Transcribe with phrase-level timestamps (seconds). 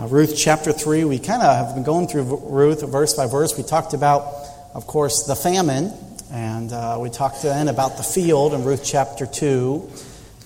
[0.00, 3.58] Uh, Ruth chapter 3, we kind of have been going through Ruth verse by verse.
[3.58, 4.22] We talked about,
[4.72, 5.92] of course, the famine,
[6.32, 9.90] and uh, we talked then about the field in Ruth chapter 2,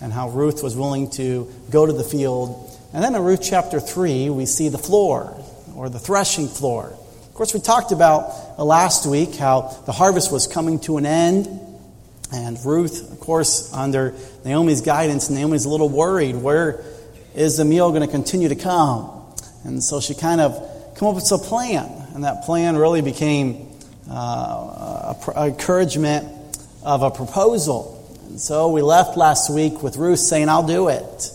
[0.03, 2.69] and how Ruth was willing to go to the field.
[2.93, 5.41] And then in Ruth chapter 3, we see the floor,
[5.77, 6.87] or the threshing floor.
[6.89, 11.07] Of course, we talked about uh, last week how the harvest was coming to an
[11.07, 11.47] end,
[12.33, 16.35] and Ruth, of course, under Naomi's guidance, Naomi's a little worried.
[16.35, 16.83] Where
[17.37, 19.14] is the meal going to continue to come?
[19.65, 20.55] And so she kind of
[20.97, 23.69] came up with a plan, and that plan really became
[24.09, 26.29] uh, a, encouragement
[26.83, 27.91] of a proposal.
[28.29, 31.31] And so we left last week with Ruth saying, I'll do it.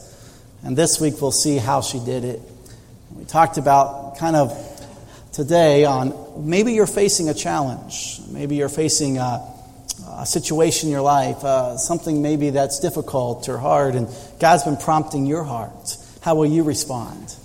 [0.63, 2.41] And this week we'll see how she did it.
[3.15, 4.53] We talked about kind of
[5.31, 8.19] today on maybe you're facing a challenge.
[8.29, 9.41] Maybe you're facing a,
[10.17, 14.07] a situation in your life, uh, something maybe that's difficult or hard, and
[14.39, 15.97] God's been prompting your heart.
[16.21, 17.35] How will you respond?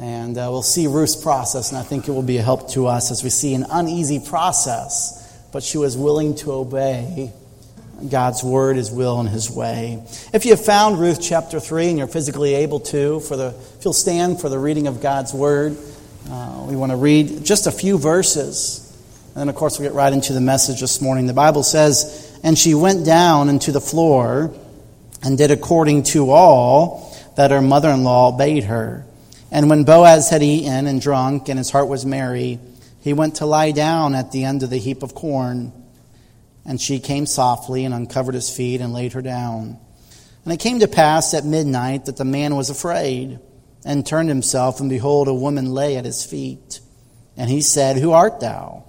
[0.00, 2.86] And uh, we'll see Ruth's process, and I think it will be a help to
[2.86, 7.32] us as we see an uneasy process, but she was willing to obey
[8.08, 10.00] God's word, His will, and His way.
[10.32, 13.84] If you have found Ruth chapter 3 and you're physically able to, for the, if
[13.84, 15.76] you'll stand for the reading of God's word,
[16.30, 18.84] uh, we want to read just a few verses.
[19.28, 21.26] And then, of course, we'll get right into the message this morning.
[21.26, 24.54] The Bible says, And she went down into the floor
[25.24, 29.04] and did according to all that her mother in law bade her.
[29.50, 32.58] And when Boaz had eaten and drunk, and his heart was merry,
[33.00, 35.72] he went to lie down at the end of the heap of corn.
[36.66, 39.78] And she came softly and uncovered his feet and laid her down.
[40.44, 43.38] And it came to pass at midnight that the man was afraid
[43.84, 46.80] and turned himself, and behold, a woman lay at his feet.
[47.36, 48.84] And he said, Who art thou?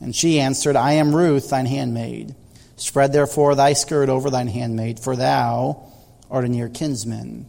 [0.00, 2.34] And she answered, I am Ruth, thine handmaid.
[2.76, 5.88] Spread therefore thy skirt over thine handmaid, for thou
[6.30, 7.46] art a near kinsman.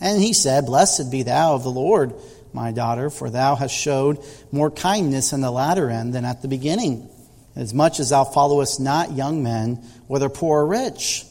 [0.00, 2.14] And he said, Blessed be thou of the Lord,
[2.52, 4.18] my daughter, for thou hast showed
[4.52, 7.08] more kindness in the latter end than at the beginning,
[7.54, 11.24] as much as thou followest not young men, whether poor or rich.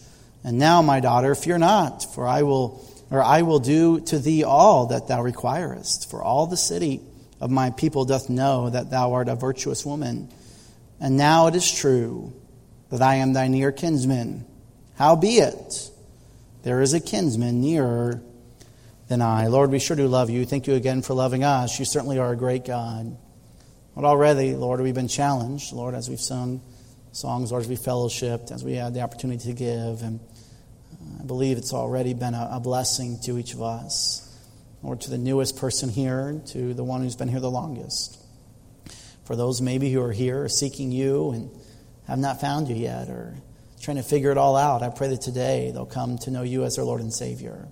[0.43, 4.43] And now, my daughter, fear not, for I will or I will do to thee
[4.43, 6.09] all that thou requirest.
[6.09, 7.01] For all the city
[7.39, 10.29] of my people doth know that thou art a virtuous woman.
[10.99, 12.33] And now it is true
[12.89, 14.45] that I am thy near kinsman.
[14.95, 15.91] Howbeit,
[16.63, 18.21] there is a kinsman nearer
[19.07, 19.47] than I.
[19.47, 20.45] Lord, we sure do love you.
[20.45, 21.77] Thank you again for loving us.
[21.79, 23.17] You certainly are a great God.
[23.95, 26.61] But already, Lord, we've been challenged, Lord, as we've sung
[27.11, 30.01] songs, Lord, as we fellowshipped, as we had the opportunity to give.
[30.01, 34.21] And uh, I believe it's already been a, a blessing to each of us.
[34.83, 38.21] Lord, to the newest person here, to the one who's been here the longest.
[39.23, 41.49] For those maybe who are here seeking you and
[42.07, 43.35] have not found you yet or
[43.81, 46.63] trying to figure it all out, I pray that today they'll come to know you
[46.65, 47.67] as their Lord and Savior.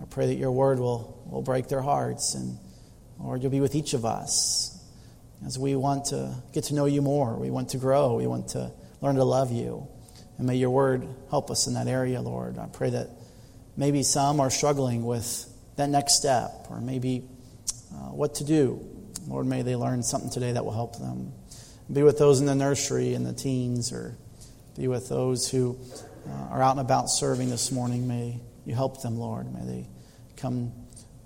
[0.00, 2.58] I pray that your word will, will break their hearts and,
[3.18, 4.78] Lord, you'll be with each of us
[5.44, 7.36] as we want to get to know you more.
[7.36, 8.14] We want to grow.
[8.14, 9.88] We want to learn to love you.
[10.38, 12.58] And may your word help us in that area, Lord.
[12.58, 13.10] I pray that
[13.76, 15.46] maybe some are struggling with
[15.76, 17.24] that next step or maybe
[17.92, 18.84] uh, what to do.
[19.26, 21.32] Lord, may they learn something today that will help them.
[21.92, 24.16] Be with those in the nursery and the teens, or
[24.76, 25.78] be with those who
[26.28, 28.08] uh, are out and about serving this morning.
[28.08, 29.52] May you help them, Lord.
[29.54, 29.88] May they
[30.36, 30.72] come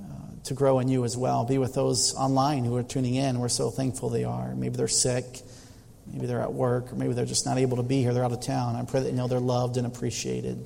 [0.00, 0.04] uh,
[0.44, 1.44] to grow in you as well.
[1.44, 3.40] Be with those online who are tuning in.
[3.40, 4.54] We're so thankful they are.
[4.54, 5.24] Maybe they're sick.
[6.06, 8.12] Maybe they're at work, or maybe they're just not able to be here.
[8.12, 8.76] They're out of town.
[8.76, 10.64] I pray that you know they're loved and appreciated.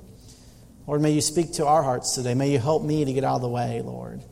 [0.87, 2.35] Lord, may you speak to our hearts today.
[2.35, 4.23] May you help me to get out of the way, Lord.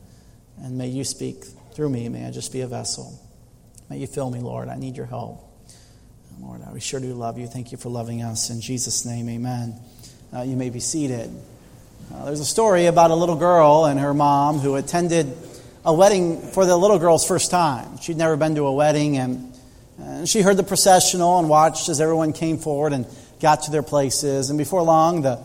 [0.61, 1.43] And may you speak
[1.73, 2.09] through me.
[2.09, 3.19] May I just be a vessel.
[3.89, 4.69] May you fill me, Lord.
[4.69, 5.49] I need your help.
[6.39, 7.47] Lord, we sure do love you.
[7.47, 8.49] Thank you for loving us.
[8.49, 9.79] In Jesus' name, amen.
[10.35, 11.29] Uh, you may be seated.
[12.11, 15.35] Uh, there's a story about a little girl and her mom who attended
[15.85, 17.97] a wedding for the little girl's first time.
[17.99, 19.53] She'd never been to a wedding, and,
[19.99, 23.05] and she heard the processional and watched as everyone came forward and
[23.41, 24.49] got to their places.
[24.49, 25.39] And before long, the,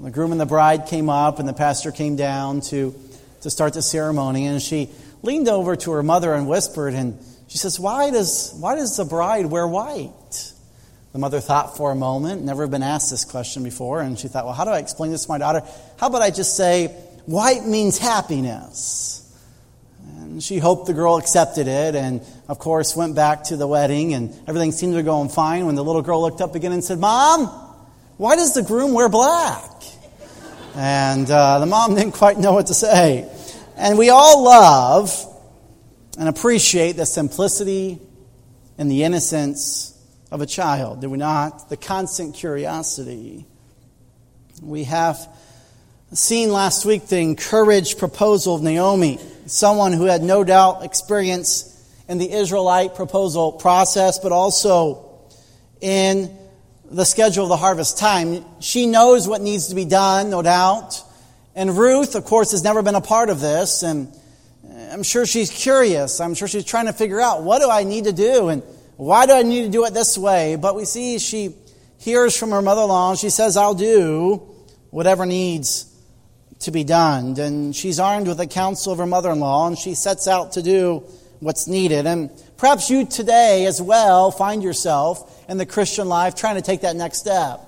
[0.00, 2.94] the groom and the bride came up, and the pastor came down to,
[3.42, 4.46] to start the ceremony.
[4.46, 4.90] And she
[5.22, 7.18] leaned over to her mother and whispered, and
[7.48, 10.12] she says, Why does, why does the bride wear white?
[11.12, 14.46] The mother thought for a moment, never been asked this question before, and she thought,
[14.46, 15.62] well, how do I explain this to my daughter?
[15.98, 16.86] How about I just say,
[17.26, 19.18] white means happiness?
[20.00, 24.14] And she hoped the girl accepted it, and of course went back to the wedding,
[24.14, 26.82] and everything seemed to be going fine when the little girl looked up again and
[26.82, 27.46] said, Mom,
[28.16, 29.70] why does the groom wear black?
[30.74, 33.30] And uh, the mom didn't quite know what to say.
[33.76, 35.12] And we all love
[36.18, 37.98] and appreciate the simplicity
[38.78, 39.91] and the innocence
[40.32, 41.68] of a child, do we not?
[41.68, 43.44] The constant curiosity.
[44.62, 45.28] We have
[46.14, 51.68] seen last week the encouraged proposal of Naomi, someone who had no doubt experience
[52.08, 55.20] in the Israelite proposal process, but also
[55.82, 56.34] in
[56.90, 58.42] the schedule of the harvest time.
[58.60, 61.02] She knows what needs to be done, no doubt.
[61.54, 64.10] And Ruth, of course, has never been a part of this, and
[64.90, 66.22] I'm sure she's curious.
[66.22, 68.62] I'm sure she's trying to figure out what do I need to do and
[68.96, 70.56] why do I need to do it this way?
[70.56, 71.54] But we see she
[71.98, 74.42] hears from her mother in law and she says, I'll do
[74.90, 75.86] whatever needs
[76.60, 77.38] to be done.
[77.38, 80.52] And she's armed with the counsel of her mother in law, and she sets out
[80.52, 81.04] to do
[81.40, 82.06] what's needed.
[82.06, 86.82] And perhaps you today as well find yourself in the Christian life trying to take
[86.82, 87.60] that next step.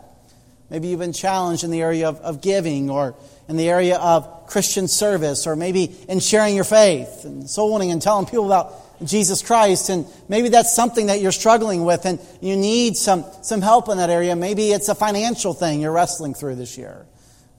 [0.71, 3.15] Maybe you've been challenged in the area of, of giving or
[3.49, 7.91] in the area of Christian service or maybe in sharing your faith and soul winning
[7.91, 8.73] and telling people about
[9.05, 9.89] Jesus Christ.
[9.89, 13.99] And maybe that's something that you're struggling with and you need some, some help in
[13.99, 14.35] that area.
[14.37, 17.07] Maybe it's a financial thing you're wrestling through this year.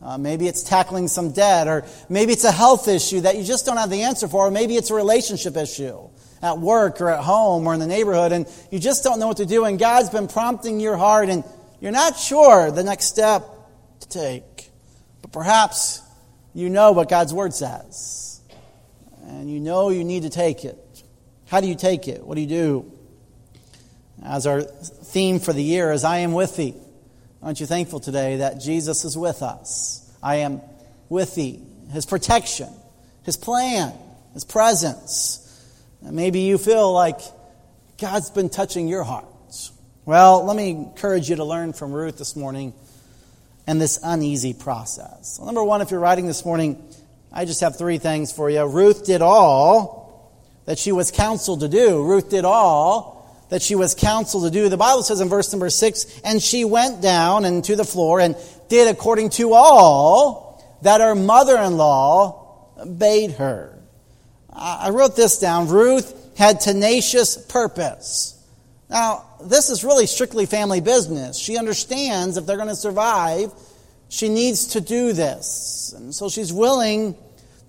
[0.01, 3.65] Uh, maybe it's tackling some debt, or maybe it's a health issue that you just
[3.65, 5.97] don't have the answer for, or maybe it's a relationship issue
[6.44, 9.38] at work or at home or in the neighborhood, and you just don't know what
[9.38, 11.44] to do, and God's been prompting your heart, and
[11.80, 13.44] you're not sure the next step
[14.01, 14.69] to take.
[15.24, 16.01] But perhaps
[16.53, 18.41] you know what God's Word says,
[19.24, 20.77] and you know you need to take it.
[21.47, 22.25] How do you take it?
[22.25, 22.92] What do you do?
[24.24, 26.74] As our theme for the year is I am with thee.
[27.44, 30.01] Aren't you thankful today that Jesus is with us?
[30.24, 30.62] I am
[31.09, 31.62] with thee.
[31.92, 32.69] His protection,
[33.24, 33.94] His plan,
[34.33, 35.42] His presence.
[36.01, 37.19] And maybe you feel like
[38.00, 39.25] God's been touching your heart.
[40.06, 42.74] Well, let me encourage you to learn from Ruth this morning
[43.68, 45.38] and this uneasy process.
[45.39, 46.83] Well, number one, if you're writing this morning,
[47.31, 48.63] I just have three things for you.
[48.65, 50.05] Ruth did all
[50.65, 52.03] that she was counseled to do.
[52.03, 53.15] Ruth did all
[53.50, 54.69] that she was counseled to do.
[54.69, 58.19] The Bible says in verse number six, and she went down and to the floor
[58.19, 58.35] and
[58.69, 63.77] did according to all that her mother in law bade her.
[64.51, 65.67] I wrote this down.
[65.67, 68.31] Ruth had tenacious purpose.
[68.89, 71.38] Now, this is really strictly family business.
[71.38, 73.51] She understands if they're going to survive,
[74.09, 75.94] she needs to do this.
[75.95, 77.15] And so she's willing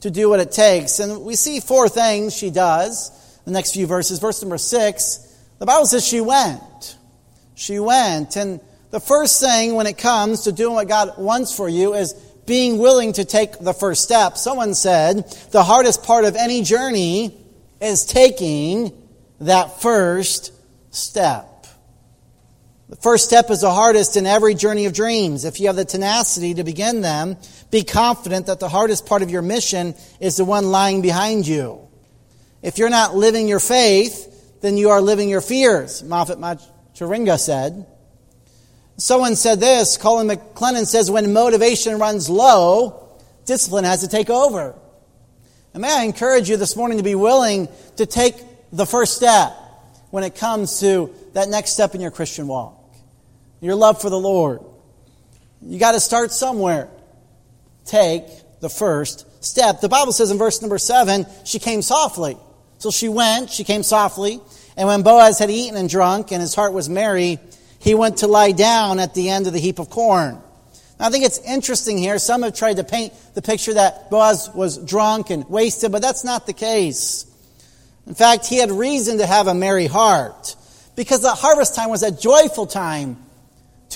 [0.06, 1.00] to do what it takes.
[1.00, 3.10] And we see four things she does.
[3.44, 4.20] The next few verses.
[4.20, 5.22] Verse number six
[5.58, 6.96] the Bible says she went.
[7.54, 8.36] She went.
[8.36, 8.60] And
[8.90, 12.12] the first thing when it comes to doing what God wants for you is
[12.46, 14.36] being willing to take the first step.
[14.36, 17.36] Someone said the hardest part of any journey
[17.80, 18.92] is taking
[19.40, 20.52] that first
[20.94, 21.55] step.
[22.88, 25.44] The first step is the hardest in every journey of dreams.
[25.44, 27.36] If you have the tenacity to begin them,
[27.72, 31.80] be confident that the hardest part of your mission is the one lying behind you.
[32.62, 37.86] If you're not living your faith, then you are living your fears, Moffat Machingura said.
[38.98, 44.74] Someone said this, Colin McLennan says, when motivation runs low, discipline has to take over.
[45.74, 48.36] And may I encourage you this morning to be willing to take
[48.72, 49.52] the first step
[50.10, 52.75] when it comes to that next step in your Christian walk.
[53.60, 54.60] Your love for the Lord.
[55.62, 56.88] You got to start somewhere.
[57.84, 58.24] Take
[58.60, 59.80] the first step.
[59.80, 62.36] The Bible says in verse number seven, she came softly.
[62.78, 64.38] So she went, she came softly,
[64.76, 67.38] and when Boaz had eaten and drunk, and his heart was merry,
[67.78, 70.42] he went to lie down at the end of the heap of corn.
[70.98, 72.18] Now, I think it's interesting here.
[72.18, 76.24] Some have tried to paint the picture that Boaz was drunk and wasted, but that's
[76.24, 77.26] not the case.
[78.06, 80.54] In fact, he had reason to have a merry heart
[80.96, 83.16] because the harvest time was a joyful time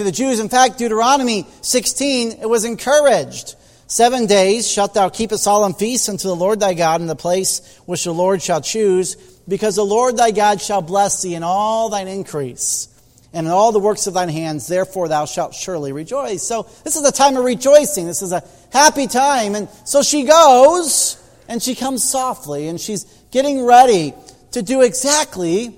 [0.01, 0.41] to the Jews.
[0.41, 3.55] In fact, Deuteronomy 16, it was encouraged.
[3.87, 7.15] Seven days shalt thou keep a solemn feast unto the Lord thy God in the
[7.15, 9.17] place which the Lord shall choose,
[9.47, 12.89] because the Lord thy God shall bless thee in all thine increase
[13.35, 14.67] and in all the works of thine hands.
[14.67, 16.43] Therefore thou shalt surely rejoice.
[16.43, 18.07] So this is a time of rejoicing.
[18.07, 18.43] This is a
[18.73, 19.55] happy time.
[19.55, 24.15] And so she goes and she comes softly and she's getting ready
[24.53, 25.77] to do exactly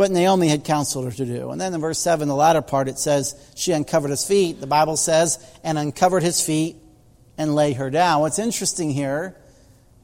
[0.00, 1.50] what Naomi had counseled her to do.
[1.50, 4.58] And then in verse 7, the latter part, it says, She uncovered his feet.
[4.58, 6.76] The Bible says, and uncovered his feet
[7.36, 8.22] and lay her down.
[8.22, 9.36] What's interesting here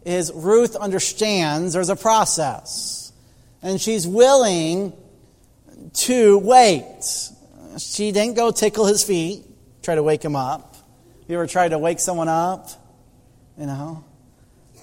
[0.05, 3.11] is Ruth understands there's a process.
[3.63, 4.93] And she's willing
[5.95, 7.03] to wait.
[7.79, 9.45] She didn't go tickle his feet,
[9.83, 10.77] try to wake him up.
[11.27, 12.69] You ever tried to wake someone up?
[13.59, 14.05] You know?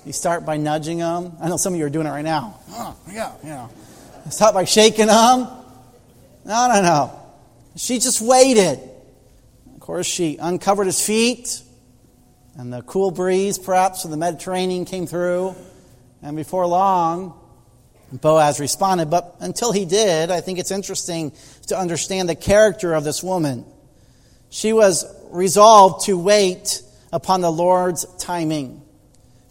[0.07, 1.33] You start by nudging them.
[1.39, 2.59] I know some of you are doing it right now.
[2.71, 3.67] Oh, yeah.
[4.29, 5.47] Start by shaking them.
[6.45, 7.19] No, no, no.
[7.75, 8.79] She just waited.
[9.73, 11.61] Of course, she uncovered his feet,
[12.55, 15.55] and the cool breeze, perhaps, from the Mediterranean came through.
[16.21, 17.37] And before long,
[18.13, 19.09] Boaz responded.
[19.09, 21.33] But until he did, I think it's interesting
[21.67, 23.65] to understand the character of this woman.
[24.49, 28.82] She was resolved to wait upon the Lord's timing.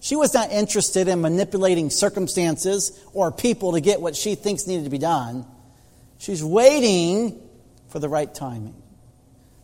[0.03, 4.83] She was not interested in manipulating circumstances or people to get what she thinks needed
[4.83, 5.47] to be done.
[6.19, 7.41] She's waiting
[7.89, 8.75] for the right timing.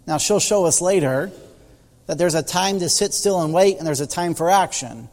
[0.07, 1.33] Now, she'll show us later
[2.07, 5.09] that there's a time to sit still and wait, and there's a time for action.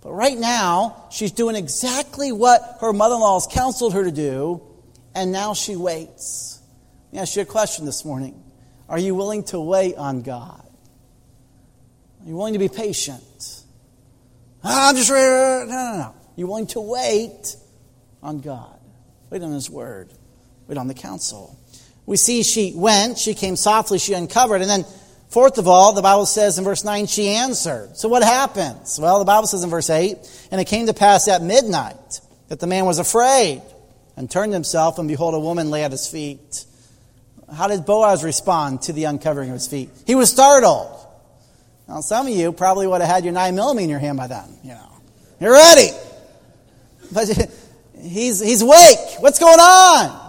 [0.00, 4.10] But right now, she's doing exactly what her mother in law has counseled her to
[4.10, 4.60] do,
[5.14, 6.60] and now she waits.
[7.06, 8.42] Let me ask you a question this morning
[8.88, 10.66] Are you willing to wait on God?
[12.20, 13.22] Are you willing to be patient?
[14.64, 15.28] Ah, I'm just ready.
[15.28, 16.14] No, no, no.
[16.36, 17.56] You're willing to wait
[18.22, 18.78] on God.
[19.30, 20.12] Wait on His Word.
[20.66, 21.58] Wait on the counsel.
[22.06, 24.84] We see she went, she came softly, she uncovered, and then
[25.34, 27.96] Fourth of all, the Bible says in verse 9, she answered.
[27.96, 29.00] So what happens?
[29.00, 30.16] Well, the Bible says in verse 8,
[30.52, 33.60] and it came to pass at midnight that the man was afraid
[34.16, 36.64] and turned himself, and behold, a woman lay at his feet.
[37.52, 39.90] How did Boaz respond to the uncovering of his feet?
[40.06, 41.03] He was startled.
[41.88, 44.26] Now, some of you probably would have had your 9 millimeter in your hand by
[44.26, 44.58] then.
[44.62, 44.92] You know,
[45.40, 45.88] you're ready.
[47.12, 47.28] But
[48.00, 48.98] he's, he's awake.
[49.20, 50.20] What's going on?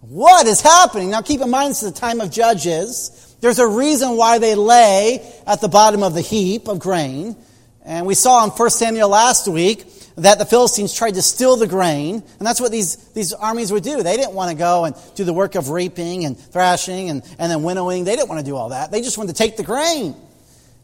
[0.00, 1.10] What is happening?
[1.10, 3.36] Now, keep in mind, this is the time of Judges.
[3.40, 7.36] There's a reason why they lay at the bottom of the heap of grain.
[7.84, 9.84] And we saw in 1 Samuel last week
[10.16, 12.22] that the Philistines tried to steal the grain.
[12.38, 14.02] And that's what these, these armies would do.
[14.02, 17.50] They didn't want to go and do the work of reaping and thrashing and, and
[17.50, 18.04] then winnowing.
[18.04, 18.90] They didn't want to do all that.
[18.90, 20.14] They just wanted to take the grain.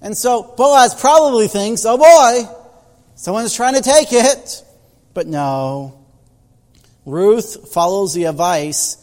[0.01, 2.51] And so Boaz probably thinks, oh boy,
[3.15, 4.65] someone's trying to take it.
[5.13, 6.07] But no.
[7.05, 8.97] Ruth follows the advice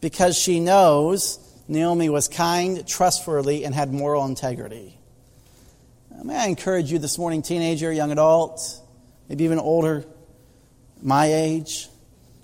[0.00, 4.98] because she knows Naomi was kind, trustworthy, and had moral integrity.
[6.22, 8.60] May I encourage you this morning, teenager, young adult,
[9.28, 10.04] maybe even older,
[11.00, 11.88] my age?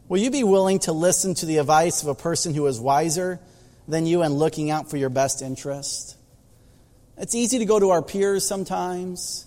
[0.09, 3.41] Will you be willing to listen to the advice of a person who is wiser
[3.89, 6.17] than you and looking out for your best interest?
[7.17, 9.47] It's easy to go to our peers sometimes.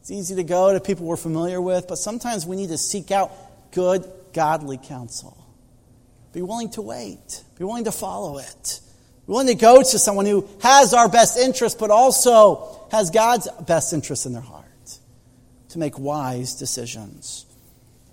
[0.00, 3.10] It's easy to go to people we're familiar with, but sometimes we need to seek
[3.10, 3.32] out
[3.72, 5.36] good, godly counsel.
[6.32, 8.80] Be willing to wait, be willing to follow it.
[9.26, 13.48] We want to go to someone who has our best interest, but also has God's
[13.66, 14.66] best interest in their heart
[15.70, 17.46] to make wise decisions.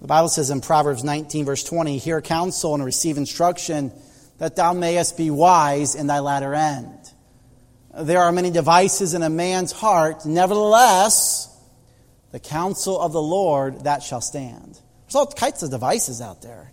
[0.01, 3.91] The Bible says in Proverbs 19, verse 20, Hear counsel and receive instruction,
[4.38, 7.12] that thou mayest be wise in thy latter end.
[7.98, 11.48] There are many devices in a man's heart, nevertheless,
[12.31, 14.79] the counsel of the Lord that shall stand.
[15.05, 16.72] There's all kinds of devices out there.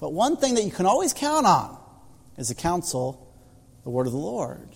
[0.00, 1.78] But one thing that you can always count on
[2.36, 3.30] is the counsel
[3.84, 4.68] the word of the Lord.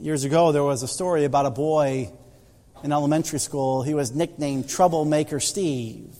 [0.00, 2.10] Years ago, there was a story about a boy
[2.84, 3.82] in elementary school.
[3.82, 6.14] He was nicknamed Troublemaker Steve.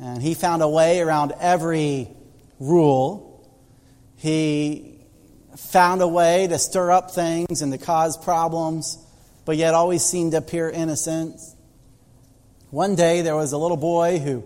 [0.00, 2.08] And he found a way around every
[2.58, 3.48] rule.
[4.16, 4.87] He
[5.58, 8.96] found a way to stir up things and to cause problems,
[9.44, 11.38] but yet always seemed to appear innocent.
[12.70, 14.44] One day, there was a little boy who,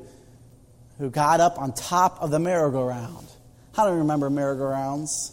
[0.99, 3.27] who got up on top of the merry-go-round.
[3.75, 5.33] How do you remember merry-go-rounds?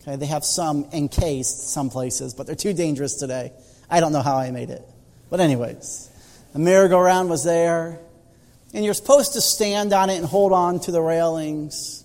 [0.00, 3.52] Okay, they have some encased some places, but they're too dangerous today.
[3.90, 4.82] I don't know how I made it.
[5.28, 6.08] But, anyways,
[6.52, 7.98] the merry-go-round was there,
[8.72, 12.04] and you're supposed to stand on it and hold on to the railings.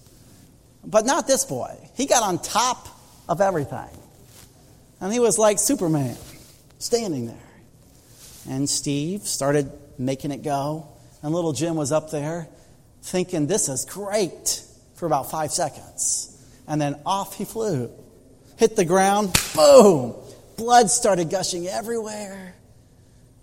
[0.83, 1.77] But not this boy.
[1.95, 2.89] He got on top
[3.27, 3.89] of everything.
[5.01, 6.15] And he was like Superman,
[6.79, 7.37] standing there.
[8.47, 10.87] And Steve started making it go,
[11.21, 12.47] and little Jim was up there
[13.01, 14.61] thinking, This is great,
[14.95, 16.35] for about five seconds
[16.67, 17.89] and then off he flew.
[18.57, 20.15] Hit the ground, boom!
[20.57, 22.55] Blood started gushing everywhere.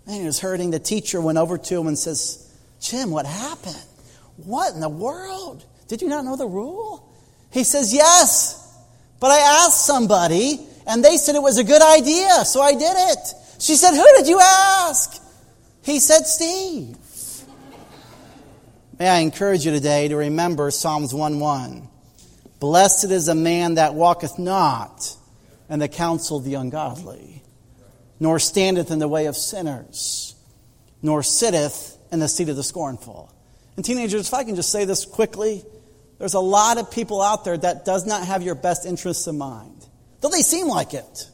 [0.05, 0.71] And he was hurting.
[0.71, 3.75] The teacher went over to him and says, Jim, what happened?
[4.37, 5.63] What in the world?
[5.87, 7.09] Did you not know the rule?
[7.51, 8.59] He says, Yes,
[9.23, 12.93] but I asked somebody and they said it was a good idea, so I did
[12.93, 13.33] it.
[13.57, 15.23] She said, Who did you ask?
[15.81, 16.97] He said, Steve.
[18.99, 21.87] May I encourage you today to remember Psalms 1 1.
[22.59, 25.15] Blessed is a man that walketh not
[25.69, 27.43] in the counsel of the ungodly,
[28.19, 30.35] nor standeth in the way of sinners,
[31.01, 33.33] nor sitteth in the seat of the scornful.
[33.77, 35.63] And teenagers, if I can just say this quickly,
[36.23, 39.37] there's a lot of people out there that does not have your best interests in
[39.37, 39.85] mind,
[40.21, 41.29] though they seem like it.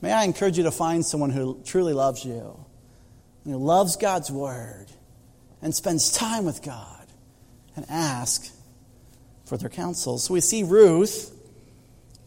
[0.00, 2.58] May I encourage you to find someone who truly loves you,
[3.44, 4.86] who loves God's word,
[5.62, 7.06] and spends time with God,
[7.76, 8.52] and ask
[9.44, 10.18] for their counsel.
[10.18, 11.32] So we see Ruth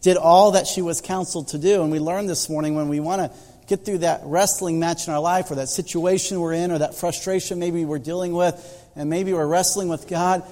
[0.00, 1.82] did all that she was counseled to do.
[1.82, 5.12] And we learned this morning when we want to get through that wrestling match in
[5.12, 9.10] our life or that situation we're in or that frustration maybe we're dealing with and
[9.10, 10.42] maybe we're wrestling with God,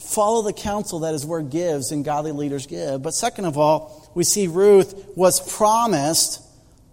[0.00, 3.02] follow the counsel that His Word gives and godly leaders give.
[3.02, 6.42] But second of all, we see Ruth was promised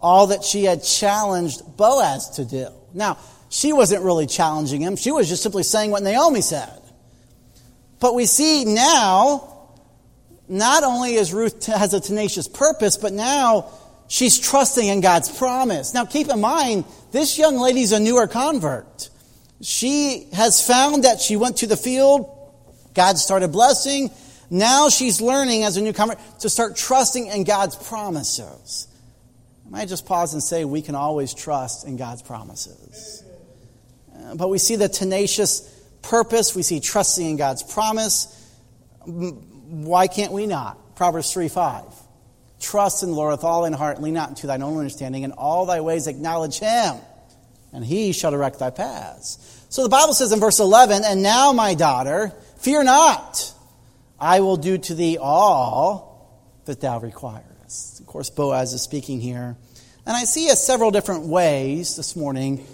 [0.02, 2.68] all that she had challenged Boaz to do.
[2.94, 3.18] Now,
[3.50, 6.82] she wasn't really challenging him, she was just simply saying what Naomi said.
[8.00, 9.70] But we see now,
[10.48, 13.72] not only is Ruth has a tenacious purpose, but now
[14.08, 15.94] she's trusting in God's promise.
[15.94, 19.10] Now, keep in mind, this young lady's a newer convert.
[19.62, 22.30] She has found that she went to the field,
[22.96, 24.10] God started blessing.
[24.50, 28.88] Now she's learning as a newcomer to start trusting in God's promises.
[29.66, 33.24] I might just pause and say we can always trust in God's promises.
[34.16, 35.62] Uh, but we see the tenacious
[36.02, 38.32] purpose, we see trusting in God's promise.
[39.06, 40.96] Why can't we not?
[40.96, 41.84] Proverbs 3 5.
[42.62, 45.32] Trust in the Lord with all thine heart, lean not into thine own understanding, in
[45.34, 46.96] all thy ways acknowledge him,
[47.74, 49.66] and he shall direct thy paths.
[49.70, 53.54] So the Bible says in verse 11, And now, my daughter, fear not,
[54.20, 58.00] I will do to thee all that thou requirest.
[58.00, 59.56] Of course, Boaz is speaking here.
[60.06, 62.66] And I see a several different ways this morning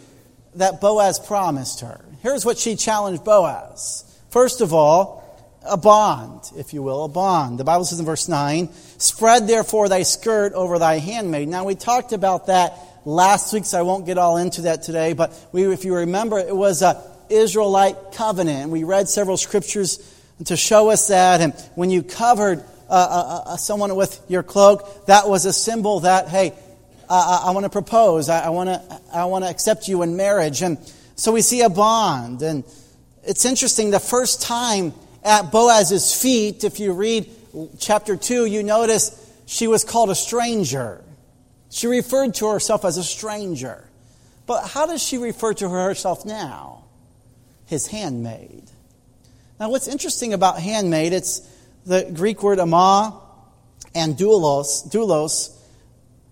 [0.55, 2.03] that Boaz promised her.
[2.21, 4.03] Here's what she challenged Boaz.
[4.29, 5.21] First of all,
[5.63, 7.59] a bond, if you will, a bond.
[7.59, 11.47] The Bible says in verse 9, Spread therefore thy skirt over thy handmaid.
[11.47, 15.13] Now, we talked about that last week, so I won't get all into that today,
[15.13, 18.63] but we, if you remember, it was a Israelite covenant.
[18.63, 19.97] And we read several scriptures
[20.45, 21.41] to show us that.
[21.41, 26.01] And when you covered uh, uh, uh, someone with your cloak, that was a symbol
[26.01, 26.53] that, hey,
[27.09, 28.29] uh, I want to propose.
[28.29, 30.61] I, I want to I want to accept you in marriage.
[30.61, 30.77] And
[31.15, 32.41] so we see a bond.
[32.41, 32.63] And
[33.23, 37.29] it's interesting, the first time at Boaz's feet, if you read
[37.79, 41.03] chapter 2, you notice she was called a stranger.
[41.69, 43.83] She referred to herself as a stranger.
[44.45, 46.80] But how does she refer to herself now?
[47.71, 48.63] His handmaid.
[49.57, 51.39] Now, what's interesting about handmaid, it's
[51.85, 53.17] the Greek word ama
[53.95, 55.55] and doulos, doulos,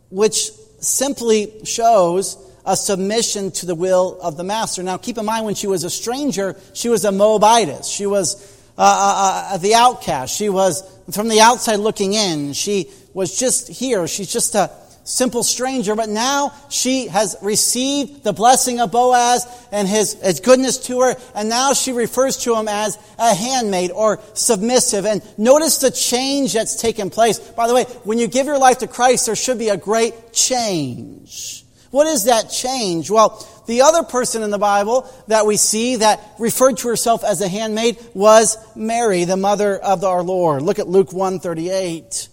[0.09, 4.83] which simply shows a submission to the will of the master.
[4.83, 7.87] Now, keep in mind, when she was a stranger, she was a Moabitess.
[7.87, 8.35] She was
[8.77, 10.35] uh, uh, uh, the outcast.
[10.35, 12.51] She was from the outside looking in.
[12.51, 14.09] She was just here.
[14.09, 14.69] She's just a
[15.09, 20.77] simple stranger, but now she has received the blessing of Boaz and his, his goodness
[20.85, 25.05] to her, and now she refers to him as a handmaid or submissive.
[25.05, 27.39] And notice the change that's taken place.
[27.39, 30.31] By the way, when you give your life to Christ, there should be a great
[30.31, 31.65] change.
[31.91, 33.09] What is that change?
[33.09, 37.41] Well, the other person in the Bible that we see that referred to herself as
[37.41, 40.61] a handmaid was Mary, the mother of our Lord.
[40.61, 42.29] Look at Luke 138.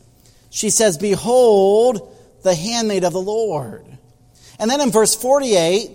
[0.51, 3.85] She says, Behold, the handmaid of the Lord.
[4.59, 5.91] And then in verse 48,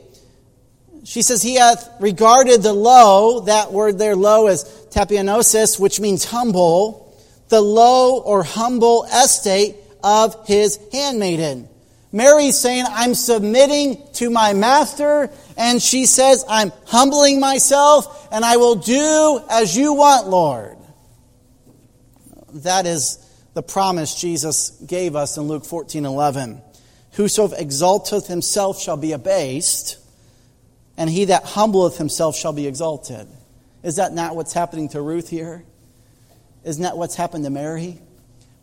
[1.04, 6.26] she says, He hath regarded the low, that word there, low, is tapeinosis, which means
[6.26, 7.18] humble,
[7.50, 11.68] the low or humble estate of his handmaiden.
[12.12, 18.58] Mary's saying, I'm submitting to my master, and she says, I'm humbling myself, and I
[18.58, 20.78] will do as you want, Lord.
[22.54, 23.18] That is
[23.54, 26.62] the promise Jesus gave us in Luke 14 11.
[27.14, 29.98] Whoso exalteth himself shall be abased,
[30.98, 33.28] and he that humbleth himself shall be exalted.
[33.84, 35.64] Is that not what's happening to Ruth here?
[36.64, 38.00] Isn't that what's happened to Mary?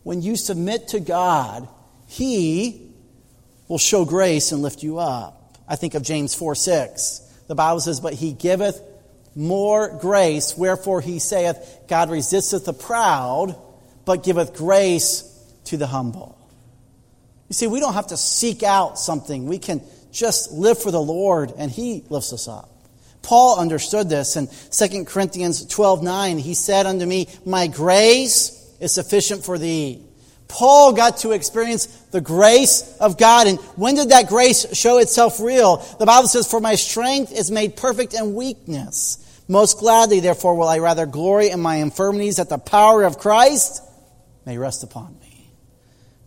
[0.03, 1.67] When you submit to God,
[2.07, 2.89] He
[3.67, 5.57] will show grace and lift you up.
[5.67, 7.19] I think of James 4 6.
[7.47, 8.81] The Bible says, But He giveth
[9.35, 13.55] more grace, wherefore He saith, God resisteth the proud
[14.09, 15.21] but giveth grace
[15.65, 16.35] to the humble.
[17.47, 19.45] You see, we don't have to seek out something.
[19.45, 22.71] We can just live for the Lord, and He lifts us up.
[23.21, 26.39] Paul understood this in 2 Corinthians 12 9.
[26.39, 30.03] He said unto me, My grace is sufficient for thee.
[30.47, 33.45] Paul got to experience the grace of God.
[33.45, 35.85] And when did that grace show itself real?
[35.99, 39.23] The Bible says, For my strength is made perfect in weakness.
[39.47, 43.83] Most gladly, therefore, will I rather glory in my infirmities that the power of Christ
[44.45, 45.39] may rest upon me.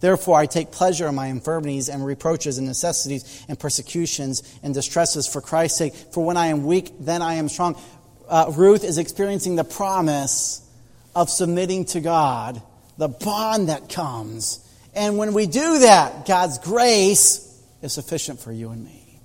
[0.01, 5.29] Therefore, I take pleasure in my infirmities and reproaches and necessities and persecutions and distresses
[5.29, 5.95] for Christ's sake.
[5.95, 7.81] For when I am weak, then I am strong.
[8.29, 10.69] Uh, Ruth is experiencing the promise
[11.15, 12.61] of submitting to God,
[12.99, 14.69] the bond that comes.
[14.93, 19.21] And when we do that, God's grace is sufficient for you and me.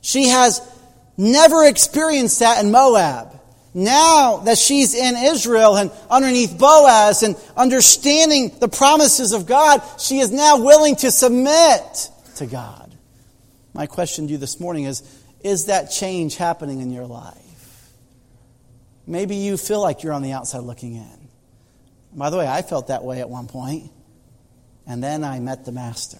[0.00, 0.62] She has
[1.18, 3.38] never experienced that in Moab.
[3.74, 10.18] Now that she's in Israel and underneath Boaz and understanding the promises of God, she
[10.18, 12.94] is now willing to submit to God.
[13.72, 15.02] My question to you this morning is
[15.42, 17.38] Is that change happening in your life?
[19.06, 21.28] Maybe you feel like you're on the outside looking in.
[22.14, 23.90] By the way, I felt that way at one point,
[24.86, 26.18] and then I met the Master.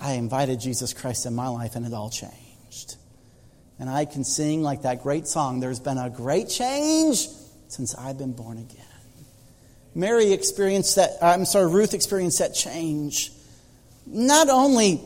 [0.00, 2.41] I invited Jesus Christ in my life and it all changed.
[3.82, 7.26] And I can sing like that great song, There's been a great change
[7.66, 8.84] since I've been born again.
[9.92, 13.32] Mary experienced that, uh, I'm sorry, Ruth experienced that change.
[14.06, 15.00] Not only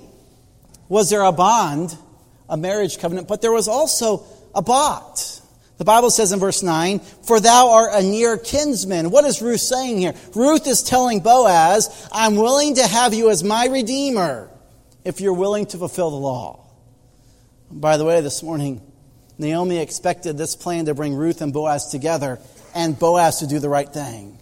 [0.91, 1.97] was there a bond,
[2.51, 5.41] a marriage covenant, but there was also a bought.
[5.79, 9.11] The Bible says in verse 9, For thou art a near kinsman.
[9.11, 10.13] What is Ruth saying here?
[10.35, 14.51] Ruth is telling Boaz, I'm willing to have you as my redeemer
[15.03, 16.66] if you're willing to fulfill the law.
[17.71, 18.81] By the way, this morning,
[19.39, 22.39] Naomi expected this plan to bring Ruth and Boaz together
[22.75, 24.39] and Boaz to do the right thing.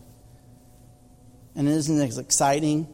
[1.56, 2.86] And isn't it exciting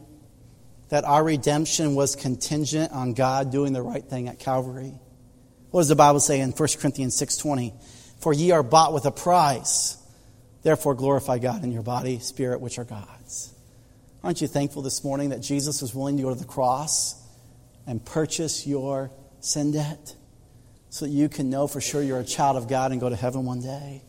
[0.89, 4.93] that our redemption was contingent on God doing the right thing at Calvary?
[5.71, 7.73] What does the Bible say in 1 Corinthians 6:20?
[8.19, 9.97] For ye are bought with a price.
[10.63, 13.51] Therefore glorify God in your body, spirit, which are God's.
[14.23, 17.15] Aren't you thankful this morning that Jesus was willing to go to the cross
[17.87, 20.15] and purchase your sin debt
[20.91, 23.15] so that you can know for sure you're a child of God and go to
[23.15, 24.03] heaven one day?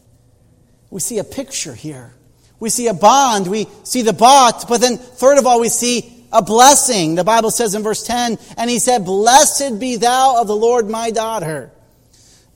[0.91, 2.13] We see a picture here.
[2.59, 3.47] We see a bond.
[3.47, 4.69] We see the bought.
[4.69, 7.15] But then, third of all, we see a blessing.
[7.15, 10.91] The Bible says in verse 10, and he said, Blessed be thou of the Lord,
[10.91, 11.71] my daughter.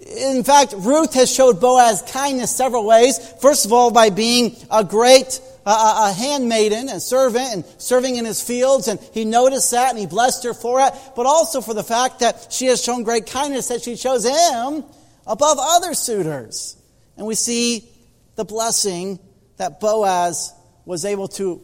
[0.01, 3.19] In fact, Ruth has showed Boaz kindness several ways.
[3.41, 8.25] First of all, by being a great uh, a handmaiden and servant and serving in
[8.25, 11.75] his fields, and he noticed that and he blessed her for it, but also for
[11.75, 14.85] the fact that she has shown great kindness that she chose him
[15.27, 16.77] above other suitors.
[17.17, 17.89] And we see
[18.37, 19.19] the blessing
[19.57, 20.53] that Boaz
[20.85, 21.61] was able to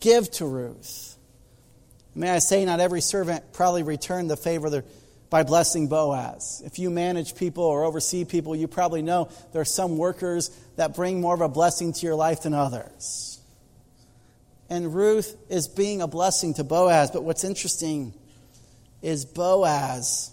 [0.00, 1.16] give to Ruth.
[2.14, 4.84] May I say, not every servant probably returned the favor
[5.30, 6.62] by blessing Boaz.
[6.64, 10.94] If you manage people or oversee people, you probably know there are some workers that
[10.94, 13.37] bring more of a blessing to your life than others.
[14.70, 17.10] And Ruth is being a blessing to Boaz.
[17.10, 18.12] But what's interesting
[19.02, 20.30] is Boaz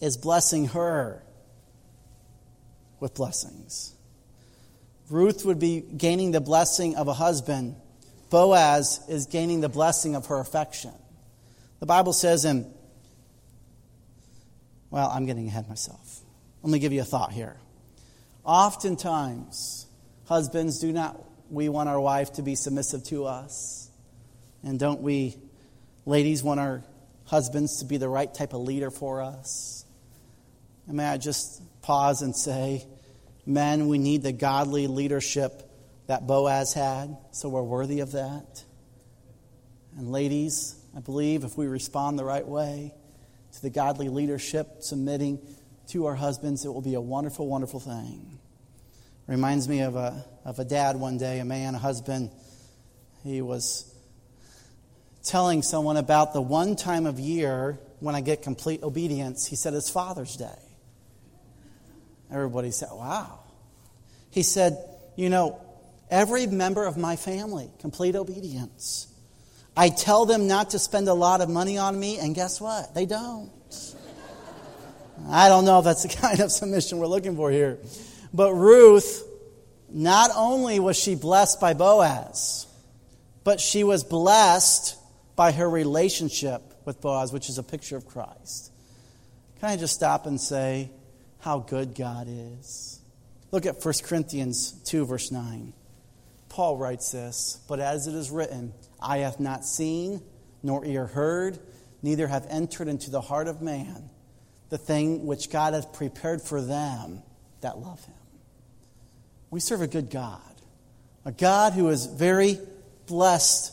[0.00, 1.22] is blessing her
[3.00, 3.94] with blessings.
[5.08, 7.76] Ruth would be gaining the blessing of a husband.
[8.28, 10.92] Boaz is gaining the blessing of her affection.
[11.80, 12.66] The Bible says in,
[14.90, 16.20] well, I'm getting ahead myself.
[16.62, 17.56] Let me give you a thought here.
[18.44, 19.86] Oftentimes,
[20.24, 23.90] husbands do not, we want our wife to be submissive to us.
[24.62, 25.36] And don't we,
[26.04, 26.82] ladies, want our
[27.24, 29.84] husbands to be the right type of leader for us?
[30.86, 32.86] And may I just pause and say,
[33.44, 35.62] Men, we need the godly leadership
[36.08, 38.64] that Boaz had, so we're worthy of that.
[39.96, 42.92] And ladies, I believe if we respond the right way
[43.52, 45.38] to the godly leadership, submitting
[45.88, 48.38] to our husbands, it will be a wonderful, wonderful thing.
[49.26, 52.30] Reminds me of a, of a dad one day, a man, a husband.
[53.24, 53.92] He was
[55.24, 59.44] telling someone about the one time of year when I get complete obedience.
[59.44, 60.58] He said it's Father's Day.
[62.32, 63.40] Everybody said, Wow.
[64.30, 64.78] He said,
[65.16, 65.60] You know,
[66.10, 69.12] every member of my family, complete obedience.
[69.76, 72.94] I tell them not to spend a lot of money on me, and guess what?
[72.94, 73.50] They don't.
[75.28, 77.78] I don't know if that's the kind of submission we're looking for here.
[78.32, 79.24] But Ruth,
[79.96, 82.66] not only was she blessed by Boaz,
[83.42, 84.96] but she was blessed
[85.34, 88.70] by her relationship with Boaz, which is a picture of Christ.
[89.58, 90.90] Can I just stop and say,
[91.46, 92.98] how good God is.
[93.52, 95.72] Look at 1 Corinthians 2, verse 9.
[96.48, 100.22] Paul writes this But as it is written, I have not seen,
[100.64, 101.60] nor ear heard,
[102.02, 104.10] neither have entered into the heart of man
[104.70, 107.22] the thing which God hath prepared for them
[107.60, 108.15] that love him.
[109.56, 110.42] We serve a good God,
[111.24, 112.58] a God who is very
[113.06, 113.72] blessed,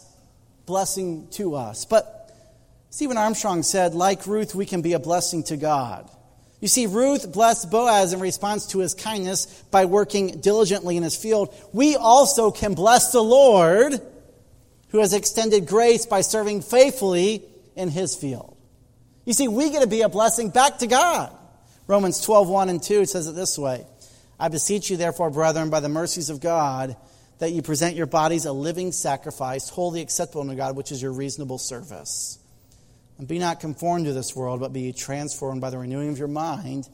[0.65, 1.83] blessing to us.
[1.83, 2.33] But
[2.89, 6.09] Stephen Armstrong said, like Ruth, we can be a blessing to God.
[6.61, 11.17] You see, Ruth blessed Boaz in response to his kindness by working diligently in his
[11.17, 11.53] field.
[11.73, 13.99] We also can bless the Lord
[14.91, 17.43] who has extended grace by serving faithfully
[17.75, 18.55] in his field.
[19.25, 21.35] You see, we get to be a blessing back to God.
[21.87, 23.85] Romans 12, 1 and 2 says it this way
[24.43, 26.97] I beseech you, therefore, brethren, by the mercies of God,
[27.39, 31.13] that you present your bodies a living sacrifice, wholly acceptable unto God, which is your
[31.13, 32.39] reasonable service.
[33.17, 36.27] And be not conformed to this world, but be transformed by the renewing of your
[36.27, 36.89] mind,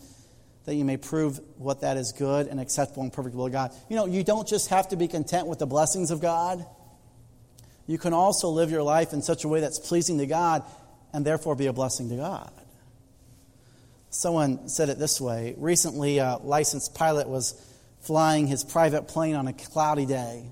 [0.66, 3.72] that you may prove what that is good and acceptable and perfect will of God.
[3.90, 6.64] You know, you don't just have to be content with the blessings of God.
[7.88, 10.62] You can also live your life in such a way that's pleasing to God
[11.14, 12.52] and therefore be a blessing to God.
[14.12, 17.54] Someone said it this way recently, a licensed pilot was
[18.02, 20.52] flying his private plane on a cloudy day.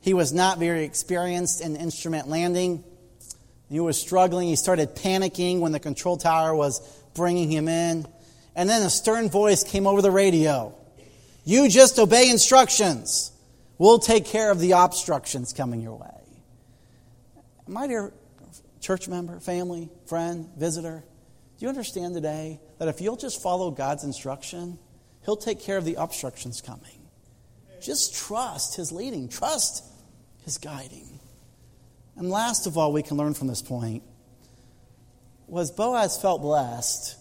[0.00, 2.84] He was not very experienced in instrument landing
[3.68, 4.48] He was struggling.
[4.48, 6.80] He started panicking when the control tower was
[7.14, 8.06] bringing him in.
[8.54, 10.74] And then a stern voice came over the radio
[11.44, 13.32] You just obey instructions.
[13.76, 16.08] We'll take care of the obstructions coming your way.
[17.66, 18.12] My dear
[18.80, 21.04] church member, family, friend, visitor,
[21.58, 24.78] do you understand today that if you'll just follow God's instruction,
[25.24, 27.08] He'll take care of the obstructions coming?
[27.82, 29.84] Just trust His leading, trust
[30.44, 31.18] His guiding.
[32.16, 34.02] And last of all, we can learn from this point
[35.48, 37.16] was Boaz felt blessed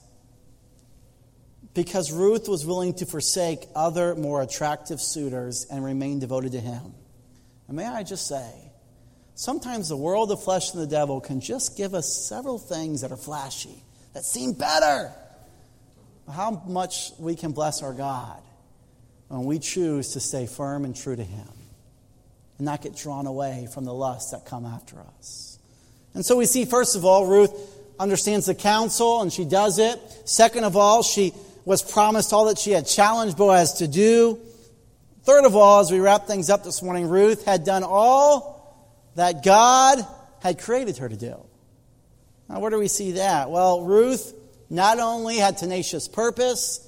[1.73, 6.93] because Ruth was willing to forsake other more attractive suitors and remain devoted to him.
[7.67, 8.51] And may I just say,
[9.35, 13.11] sometimes the world, the flesh, and the devil can just give us several things that
[13.11, 13.83] are flashy,
[14.17, 15.11] that seem better.
[16.27, 18.41] How much we can bless our God
[19.27, 21.47] when we choose to stay firm and true to Him
[22.57, 25.59] and not get drawn away from the lusts that come after us.
[26.15, 27.51] And so we see, first of all, Ruth
[27.99, 29.99] understands the counsel and she does it.
[30.25, 31.31] Second of all, she
[31.63, 34.39] was promised all that she had challenged Boaz to do.
[35.25, 39.43] Third of all, as we wrap things up this morning, Ruth had done all that
[39.43, 39.99] God
[40.41, 41.46] had created her to do.
[42.49, 43.49] Now, where do we see that?
[43.49, 44.33] Well, Ruth
[44.69, 46.83] not only had tenacious purpose,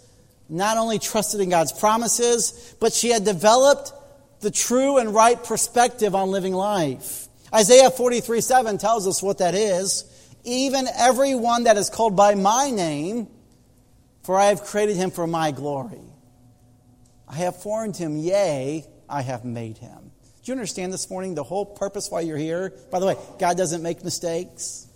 [0.48, 3.94] not only trusted in God's promises, but she had developed
[4.42, 7.28] the true and right perspective on living life.
[7.54, 10.06] Isaiah 43 7 tells us what that is.
[10.44, 13.28] Even everyone that is called by my name,
[14.24, 16.02] for I have created him for my glory.
[17.28, 20.12] I have formed him, yea, I have made him.
[20.44, 22.74] Do you understand this morning the whole purpose why you're here?
[22.92, 24.88] By the way, God doesn't make mistakes,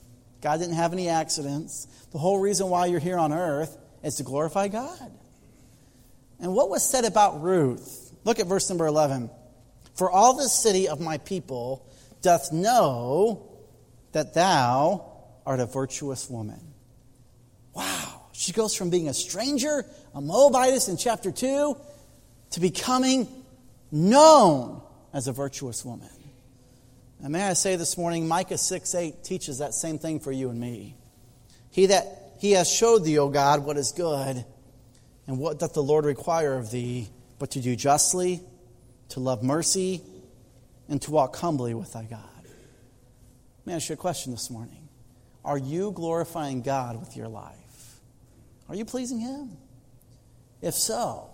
[0.44, 1.88] God didn't have any accidents.
[2.12, 5.12] The whole reason why you're here on earth is to glorify God.
[6.40, 8.14] And what was said about Ruth?
[8.26, 9.30] Look at verse number 11.
[9.96, 11.88] For all the city of my people
[12.22, 13.50] doth know
[14.12, 15.10] that thou
[15.46, 16.74] art a virtuous woman.
[17.74, 18.24] Wow.
[18.34, 21.78] She goes from being a stranger, a Moabitess in chapter 2,
[22.52, 23.30] to becoming
[23.92, 24.82] known
[25.14, 26.10] as a virtuous woman.
[27.24, 30.50] And may I say this morning, Micah 6 8 teaches that same thing for you
[30.50, 30.98] and me.
[31.72, 34.44] He that he has showed thee, O God, what is good,
[35.26, 37.08] and what doth the Lord require of thee
[37.40, 38.42] but to do justly,
[39.10, 40.02] to love mercy,
[40.90, 42.20] and to walk humbly with thy God.
[43.66, 44.90] May I ask you a question this morning?
[45.46, 48.00] Are you glorifying God with your life?
[48.68, 49.56] Are you pleasing Him?
[50.62, 51.30] If so,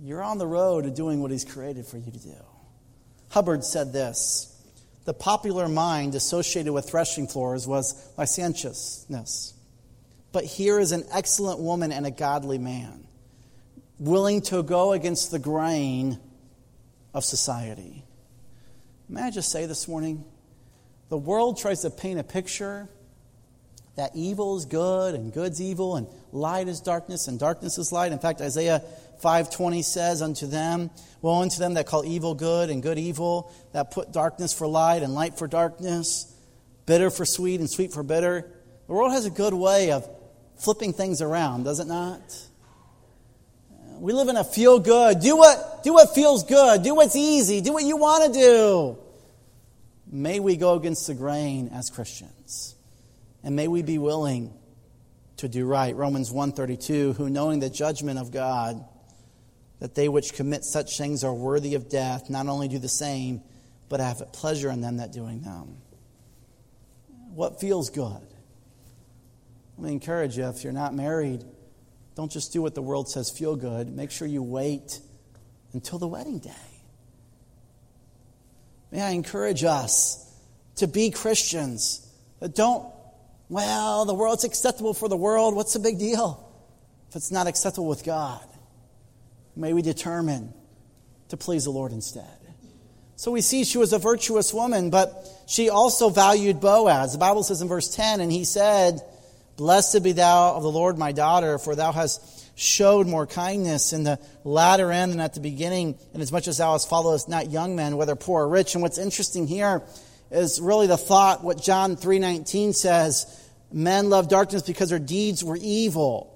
[0.00, 2.36] you're on the road to doing what He's created for you to do.
[3.36, 4.50] Hubbard said this
[5.04, 9.52] The popular mind associated with threshing floors was licentiousness.
[10.32, 13.06] But here is an excellent woman and a godly man
[13.98, 16.18] willing to go against the grain
[17.12, 18.04] of society.
[19.06, 20.24] May I just say this morning?
[21.10, 22.88] The world tries to paint a picture
[23.96, 28.12] that evil is good and good's evil and light is darkness and darkness is light.
[28.12, 28.82] In fact, Isaiah
[29.22, 30.90] 5:20 says unto them,
[31.22, 35.02] woe unto them that call evil good and good evil, that put darkness for light
[35.02, 36.32] and light for darkness,
[36.86, 38.50] bitter for sweet and sweet for bitter.
[38.86, 40.08] The world has a good way of
[40.56, 42.20] flipping things around, does it not?
[43.98, 45.20] We live in a feel good.
[45.20, 46.82] Do what, do what feels good.
[46.82, 47.62] Do what's easy.
[47.62, 48.98] Do what you want to do.
[50.10, 52.74] May we go against the grain as Christians.
[53.42, 54.52] And may we be willing
[55.38, 55.94] to do right.
[55.94, 58.84] Romans 132, who knowing the judgment of God,
[59.80, 63.42] that they which commit such things are worthy of death, not only do the same,
[63.88, 65.76] but have pleasure in them that doing them.
[67.34, 68.26] What feels good?
[69.76, 71.44] Let me encourage you if you're not married,
[72.14, 73.94] don't just do what the world says feel good.
[73.94, 75.00] Make sure you wait
[75.74, 76.50] until the wedding day.
[78.90, 80.22] May I encourage us
[80.76, 82.10] to be Christians
[82.40, 82.86] that don't,
[83.50, 85.54] well, the world's acceptable for the world.
[85.54, 86.42] What's the big deal
[87.10, 88.44] if it's not acceptable with God?
[89.56, 90.52] May we determine
[91.28, 92.24] to please the Lord instead.
[93.16, 97.12] So we see she was a virtuous woman, but she also valued Boaz.
[97.12, 99.00] The Bible says in verse 10, and he said,
[99.56, 104.04] Blessed be thou of the Lord, my daughter, for thou hast showed more kindness in
[104.04, 107.96] the latter end than at the beginning, inasmuch as thou hast followed not young men,
[107.96, 108.74] whether poor or rich.
[108.74, 109.82] And what's interesting here
[110.30, 113.26] is really the thought, what John 3.19 says,
[113.72, 116.32] men love darkness because their deeds were evil.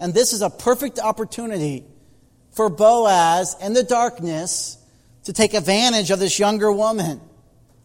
[0.00, 1.84] And this is a perfect opportunity
[2.52, 4.78] for Boaz in the darkness
[5.24, 7.20] to take advantage of this younger woman.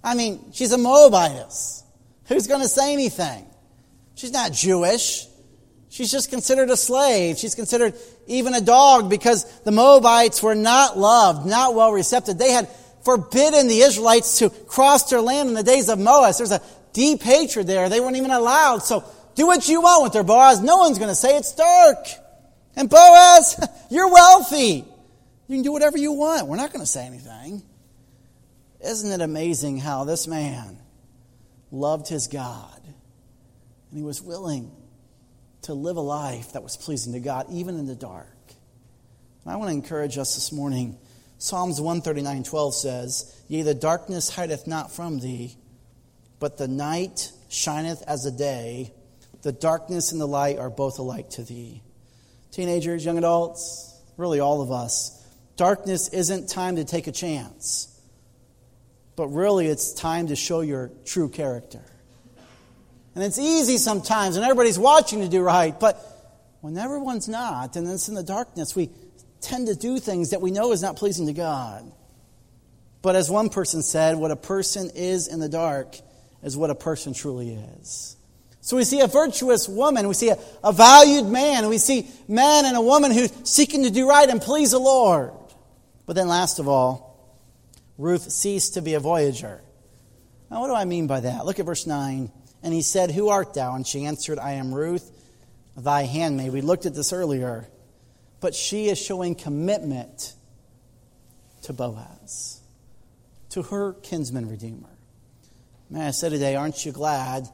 [0.04, 1.84] I mean, she's a Moabitess.
[2.28, 3.46] Who's going to say anything?
[4.16, 5.28] She's not Jewish.
[5.90, 7.38] She's just considered a slave.
[7.38, 7.94] She's considered
[8.28, 12.28] even a dog because the Moabites were not loved, not well received.
[12.40, 12.68] They had
[13.04, 16.38] forbidden the Israelites to cross their land in the days of Moses.
[16.38, 16.62] There's a
[16.94, 17.90] deep hatred there.
[17.90, 18.80] They weren't even allowed.
[18.80, 19.04] So
[19.36, 20.62] do what you want with their Boaz.
[20.62, 22.08] No one's going to say it's dark.
[22.76, 24.86] And Boaz, you're wealthy.
[25.48, 26.48] You can do whatever you want.
[26.48, 27.64] We're not going to say anything.
[28.84, 30.78] Isn't it amazing how this man
[31.72, 34.72] loved his God and he was willing
[35.64, 38.28] to live a life that was pleasing to God, even in the dark?
[39.44, 40.98] And I want to encourage us this morning.
[41.38, 45.56] Psalms 139 12 says, Yea, the darkness hideth not from thee,
[46.40, 48.94] but the night shineth as the day.
[49.44, 51.84] The darkness and the light are both alike to thee.
[52.54, 55.20] Teenagers, young adults, really all of us,
[55.56, 58.00] darkness isn't time to take a chance,
[59.16, 61.82] but really it's time to show your true character.
[63.16, 66.00] And it's easy sometimes, and everybody's watching to do right, but
[66.62, 68.92] when everyone's not, and it's in the darkness, we
[69.42, 71.92] tend to do things that we know is not pleasing to God.
[73.02, 75.98] But as one person said, what a person is in the dark
[76.44, 78.16] is what a person truly is.
[78.64, 82.64] So we see a virtuous woman, we see a, a valued man, we see man
[82.64, 85.34] and a woman who's seeking to do right and please the Lord.
[86.06, 87.38] But then, last of all,
[87.98, 89.62] Ruth ceased to be a voyager.
[90.50, 91.46] Now, what do I mean by that?
[91.46, 92.32] Look at verse 9.
[92.64, 93.76] And he said, Who art thou?
[93.76, 95.12] And she answered, I am Ruth,
[95.76, 96.54] thy handmaid.
[96.54, 97.68] We looked at this earlier.
[98.40, 100.36] But she is showing commitment
[101.64, 102.62] to Boaz,
[103.50, 104.88] to her kinsman redeemer.
[105.90, 107.50] Man, I said today, aren't you glad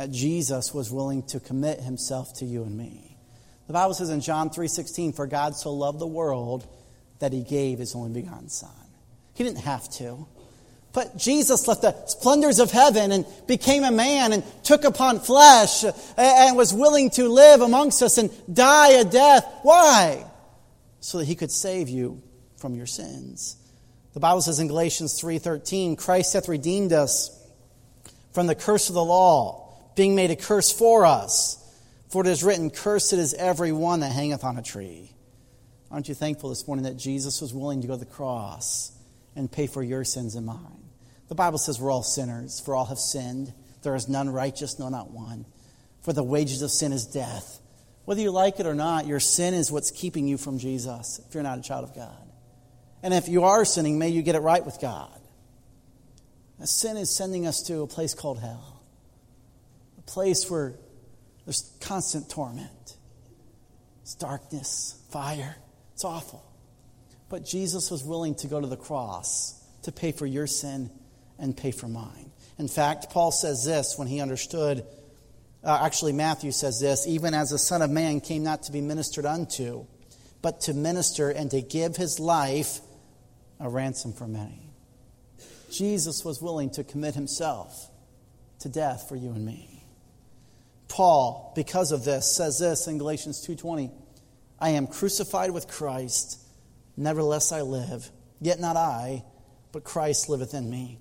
[0.00, 3.18] that Jesus was willing to commit himself to you and me?
[3.66, 6.66] The Bible says in John 3:16, "For God so loved the world
[7.18, 8.70] that he gave his only begotten Son.
[9.34, 10.26] He didn't have to.
[10.94, 15.84] But Jesus left the splendors of heaven and became a man and took upon flesh
[16.16, 19.44] and was willing to live amongst us and die a death.
[19.64, 20.24] Why?
[21.00, 22.22] So that he could save you
[22.56, 23.56] from your sins.
[24.14, 27.32] The Bible says in Galatians 3:13, Christ hath redeemed us
[28.32, 29.59] from the curse of the law,
[29.94, 31.56] being made a curse for us.
[32.10, 35.14] For it is written, Cursed is every one that hangeth on a tree
[35.90, 38.92] Aren't you thankful this morning that Jesus was willing to go to the cross
[39.34, 40.84] and pay for your sins and mine?
[41.28, 43.52] The Bible says we're all sinners, for all have sinned.
[43.82, 45.46] There is none righteous, no, not one.
[46.02, 47.60] For the wages of sin is death.
[48.04, 51.34] Whether you like it or not, your sin is what's keeping you from Jesus if
[51.34, 52.30] you're not a child of God.
[53.02, 55.18] And if you are sinning, may you get it right with God.
[56.64, 58.79] sin is sending us to a place called hell,
[60.10, 60.74] place where
[61.44, 62.96] there's constant torment,
[64.02, 65.56] it's darkness, fire.
[65.94, 66.44] It's awful.
[67.28, 70.90] But Jesus was willing to go to the cross to pay for your sin
[71.38, 72.32] and pay for mine.
[72.58, 74.84] In fact, Paul says this when he understood.
[75.62, 78.80] Uh, actually, Matthew says this even as the Son of Man came not to be
[78.80, 79.86] ministered unto,
[80.42, 82.80] but to minister and to give his life
[83.60, 84.72] a ransom for many.
[85.70, 87.90] Jesus was willing to commit himself
[88.60, 89.69] to death for you and me.
[90.90, 93.90] Paul, because of this, says this in Galatians 2:20.
[94.58, 96.38] I am crucified with Christ.
[96.96, 98.10] Nevertheless, I live.
[98.40, 99.24] Yet not I,
[99.72, 100.98] but Christ liveth in me.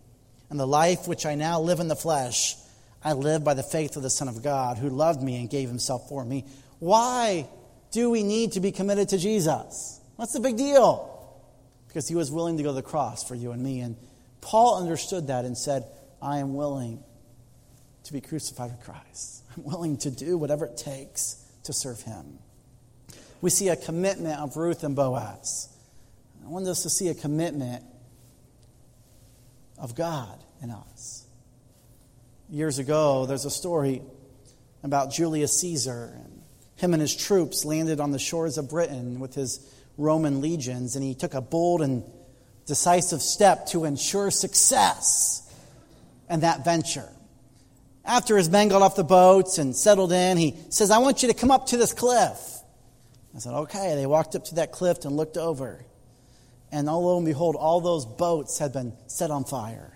[0.49, 2.55] And the life which I now live in the flesh,
[3.03, 5.67] I live by the faith of the Son of God, who loved me and gave
[5.67, 6.45] himself for me.
[6.77, 7.49] Why
[7.91, 9.99] do we need to be committed to Jesus?
[10.15, 11.09] What's the big deal?
[11.87, 13.79] Because he was willing to go to the cross for you and me.
[13.79, 13.97] And
[14.39, 15.85] Paul understood that and said,
[16.21, 17.03] I am willing
[18.09, 19.43] to be crucified with Christ.
[19.57, 22.39] I'm willing to do whatever it takes to serve him
[23.41, 25.69] we see a commitment of Ruth and Boaz.
[26.45, 27.83] I want us to see a commitment
[29.77, 31.25] of God in us.
[32.49, 34.01] Years ago, there's a story
[34.83, 36.11] about Julius Caesar.
[36.15, 36.41] And
[36.75, 39.65] him and his troops landed on the shores of Britain with his
[39.97, 42.03] Roman legions, and he took a bold and
[42.65, 45.45] decisive step to ensure success
[46.29, 47.09] in that venture.
[48.09, 51.29] After his men got off the boats and settled in, he says, I want you
[51.29, 52.39] to come up to this cliff.
[53.35, 53.93] I said, okay.
[53.93, 55.85] They walked up to that cliff and looked over.
[56.71, 59.95] And lo and behold, all those boats had been set on fire.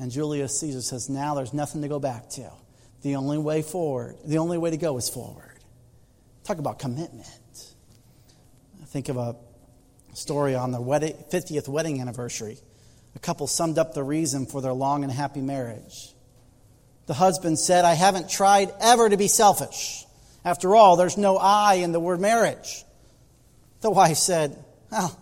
[0.00, 2.50] And Julius Caesar says, now there's nothing to go back to.
[3.02, 5.60] The only way forward, the only way to go is forward.
[6.42, 7.28] Talk about commitment.
[8.82, 9.36] I think of a
[10.14, 12.58] story on their 50th wedding anniversary.
[13.14, 16.15] A couple summed up the reason for their long and happy marriage.
[17.06, 20.04] The husband said, I haven't tried ever to be selfish.
[20.44, 22.84] After all, there's no I in the word marriage.
[23.80, 25.16] The wife said, Well,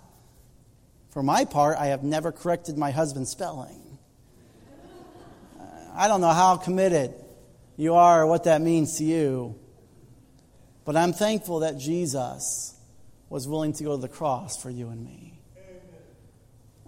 [1.11, 3.99] for my part, I have never corrected my husband's spelling.
[5.59, 5.64] Uh,
[5.95, 7.14] I don't know how committed
[7.76, 9.55] you are or what that means to you,
[10.85, 12.74] but I'm thankful that Jesus
[13.28, 15.41] was willing to go to the cross for you and me.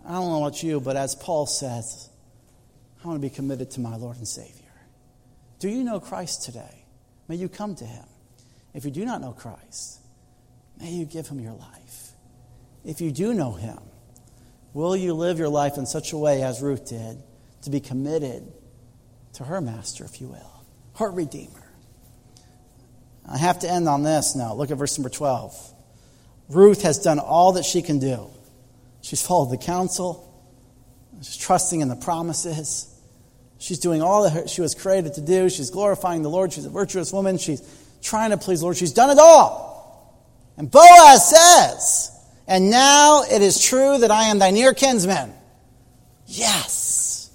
[0.06, 2.08] I don't know about you, but as Paul says,
[3.02, 4.65] I want to be committed to my Lord and Savior.
[5.58, 6.84] Do you know Christ today?
[7.28, 8.04] May you come to him.
[8.74, 10.00] If you do not know Christ,
[10.78, 12.12] may you give him your life.
[12.84, 13.78] If you do know him,
[14.74, 17.22] will you live your life in such a way as Ruth did
[17.62, 18.52] to be committed
[19.34, 20.64] to her master, if you will,
[20.96, 21.66] her Redeemer?
[23.28, 24.54] I have to end on this now.
[24.54, 25.72] Look at verse number 12.
[26.48, 28.30] Ruth has done all that she can do.
[29.00, 30.22] She's followed the counsel,
[31.22, 32.92] she's trusting in the promises.
[33.58, 35.48] She's doing all that she was created to do.
[35.48, 36.52] She's glorifying the Lord.
[36.52, 37.38] She's a virtuous woman.
[37.38, 37.62] She's
[38.02, 38.76] trying to please the Lord.
[38.76, 39.66] She's done it all.
[40.56, 42.10] And Boaz says,
[42.46, 45.32] And now it is true that I am thy near kinsman.
[46.26, 47.30] Yes.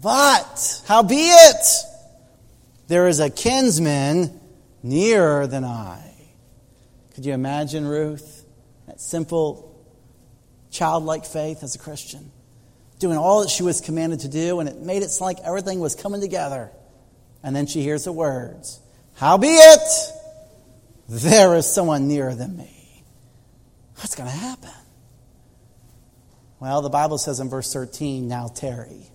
[0.00, 1.66] But, howbeit,
[2.88, 4.38] there is a kinsman
[4.82, 6.00] nearer than I.
[7.14, 8.44] Could you imagine Ruth?
[8.86, 9.82] That simple,
[10.70, 12.30] childlike faith as a Christian,
[12.98, 15.94] doing all that she was commanded to do, and it made it like everything was
[15.94, 16.70] coming together.
[17.42, 18.80] And then she hears the words
[19.16, 19.78] Howbeit,
[21.08, 23.04] there is someone nearer than me.
[23.96, 24.70] What's going to happen?
[26.60, 29.06] Well, the Bible says in verse 13, now tarry.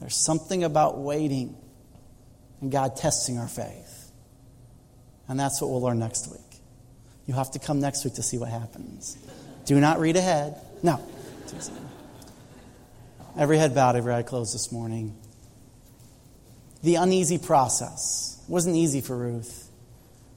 [0.00, 1.56] There's something about waiting
[2.60, 4.10] and God testing our faith.
[5.28, 6.40] And that's what we'll learn next week.
[7.26, 9.16] You have to come next week to see what happens.
[9.64, 10.60] Do not read ahead.
[10.82, 11.00] No.
[13.36, 15.14] Every head bowed, every eye closed this morning.
[16.82, 19.70] The uneasy process wasn't easy for Ruth,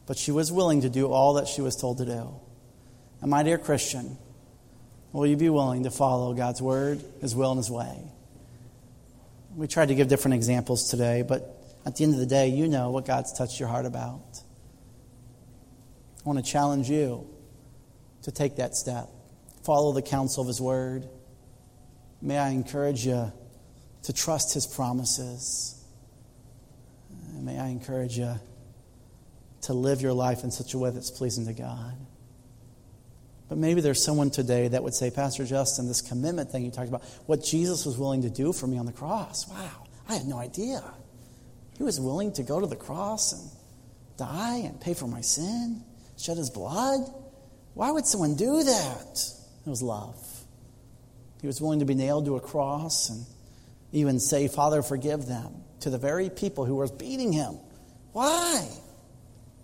[0.05, 2.35] but she was willing to do all that she was told to do.
[3.21, 4.17] And my dear Christian,
[5.13, 8.03] will you be willing to follow God's word, His will, and His way?
[9.55, 12.67] We tried to give different examples today, but at the end of the day, you
[12.67, 14.41] know what God's touched your heart about.
[16.25, 17.29] I want to challenge you
[18.23, 19.07] to take that step.
[19.63, 21.07] Follow the counsel of His Word.
[22.21, 23.31] May I encourage you
[24.03, 25.83] to trust His promises.
[27.33, 28.35] may I encourage you
[29.61, 31.95] to live your life in such a way that's pleasing to God.
[33.47, 36.89] But maybe there's someone today that would say, Pastor Justin, this commitment thing you talked
[36.89, 39.47] about, what Jesus was willing to do for me on the cross.
[39.49, 40.83] Wow, I had no idea.
[41.77, 43.49] He was willing to go to the cross and
[44.17, 45.83] die and pay for my sin
[46.19, 47.01] shed his blood?
[47.73, 49.33] Why would someone do that?
[49.65, 50.17] It was love.
[51.41, 53.25] He was willing to be nailed to a cross and
[53.91, 57.57] even say, Father, forgive them to the very people who were beating him.
[58.11, 58.67] Why?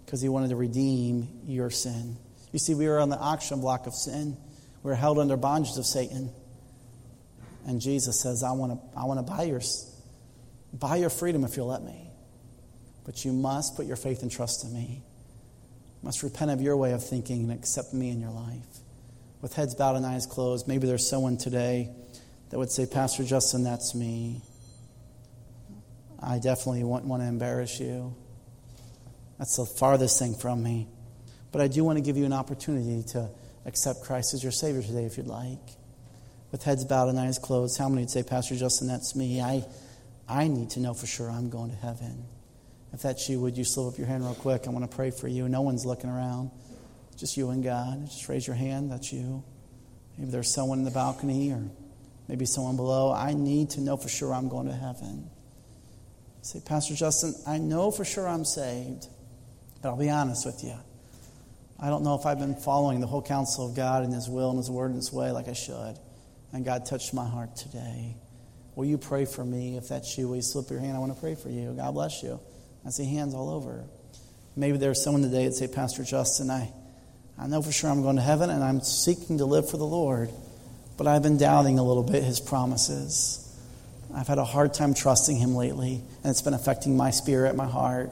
[0.05, 2.17] Because he wanted to redeem your sin.
[2.51, 4.38] You see, we were on the auction block of sin.
[4.84, 6.32] We were held under bondage of Satan.
[7.67, 9.61] And Jesus says, I want to, I want to buy, your,
[10.73, 12.09] buy your freedom if you'll let me.
[13.05, 15.03] But you must put your faith and trust in me
[16.05, 18.80] must repent of your way of thinking and accept me in your life.
[19.45, 21.91] With heads bowed and eyes closed, maybe there's someone today
[22.49, 24.41] that would say, Pastor Justin, that's me.
[26.19, 28.15] I definitely wouldn't want to embarrass you.
[29.37, 30.87] That's the farthest thing from me.
[31.51, 33.29] But I do want to give you an opportunity to
[33.67, 35.59] accept Christ as your Savior today if you'd like.
[36.51, 39.41] With heads bowed and eyes closed, how many would say, Pastor Justin, that's me?
[39.41, 39.63] I,
[40.27, 42.25] I need to know for sure I'm going to heaven.
[42.93, 44.63] If that's you, would you slip up your hand real quick?
[44.65, 45.47] I want to pray for you.
[45.47, 46.49] No one's looking around.
[47.18, 48.05] Just you and God.
[48.05, 48.91] Just raise your hand.
[48.91, 49.43] That's you.
[50.18, 51.63] Maybe there's someone in the balcony or
[52.28, 53.11] maybe someone below.
[53.11, 55.30] I need to know for sure I'm going to heaven.
[56.41, 59.07] Say, Pastor Justin, I know for sure I'm saved,
[59.82, 60.76] but I'll be honest with you.
[61.80, 64.49] I don't know if I've been following the whole counsel of God and His will
[64.49, 65.97] and His word and His way like I should.
[66.53, 68.16] And God touched my heart today.
[68.76, 69.76] Will you pray for me?
[69.76, 70.95] If that's you, will you slip your hand?
[70.95, 71.74] I want to pray for you.
[71.74, 72.39] God bless you.
[72.86, 73.84] I see hands all over.
[74.55, 76.72] Maybe there's someone today that say, Pastor Justin, I,
[77.38, 79.86] I know for sure I'm going to heaven and I'm seeking to live for the
[79.86, 80.29] Lord,
[80.97, 83.41] but I've been doubting a little bit his promises.
[84.13, 87.67] I've had a hard time trusting him lately, and it's been affecting my spirit, my
[87.67, 88.11] heart.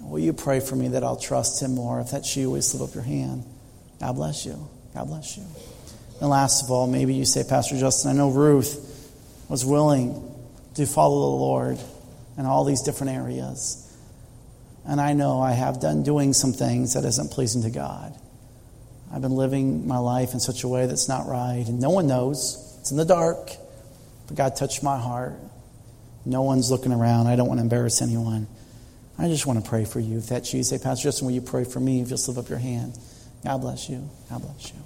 [0.00, 2.00] Will you pray for me that I'll trust him more?
[2.00, 3.44] If that's you, you slip up your hand?
[4.00, 4.68] God bless you.
[4.94, 5.44] God bless you.
[6.20, 8.88] And last of all, maybe you say, Pastor Justin, I know Ruth
[9.48, 10.28] was willing
[10.74, 11.78] to follow the Lord
[12.36, 13.78] in all these different areas.
[14.84, 18.18] And I know I have done doing some things that isn't pleasing to God.
[19.12, 22.06] I've been living my life in such a way that's not right, and no one
[22.06, 22.76] knows.
[22.80, 23.50] It's in the dark.
[24.26, 25.34] But God touched my heart.
[26.24, 27.26] No one's looking around.
[27.26, 28.46] I don't want to embarrass anyone.
[29.18, 30.18] I just want to pray for you.
[30.18, 32.48] If that's you, say, Pastor Justin, will you pray for me if you'll slip up
[32.48, 32.98] your hand?
[33.44, 34.08] God bless you.
[34.30, 34.78] God bless you.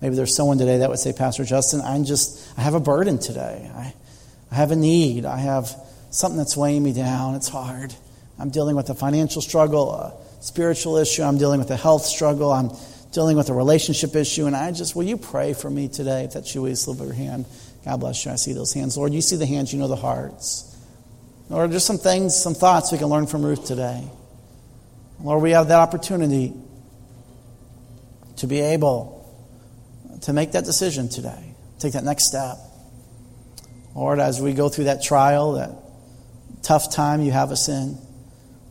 [0.00, 3.18] Maybe there's someone today that would say, Pastor Justin, I'm just, I have a burden
[3.18, 3.70] today.
[3.74, 3.94] I,
[4.50, 5.24] I have a need.
[5.24, 5.74] I have
[6.10, 7.36] something that's weighing me down.
[7.36, 7.94] It's hard.
[8.38, 11.22] I'm dealing with a financial struggle, a spiritual issue.
[11.22, 12.52] I'm dealing with a health struggle.
[12.52, 12.70] I'm
[13.14, 16.24] dealing with a relationship issue, and I just, will you pray for me today?
[16.24, 17.46] If that's you, please slip your hand.
[17.84, 18.32] God bless you.
[18.32, 18.96] I see those hands.
[18.96, 20.76] Lord, you see the hands, you know the hearts.
[21.48, 24.02] Lord, just some things, some thoughts we can learn from Ruth today.
[25.22, 26.52] Lord, we have that opportunity
[28.36, 29.12] to be able
[30.22, 32.56] to make that decision today, take that next step.
[33.94, 35.70] Lord, as we go through that trial, that
[36.62, 37.96] tough time you have us in,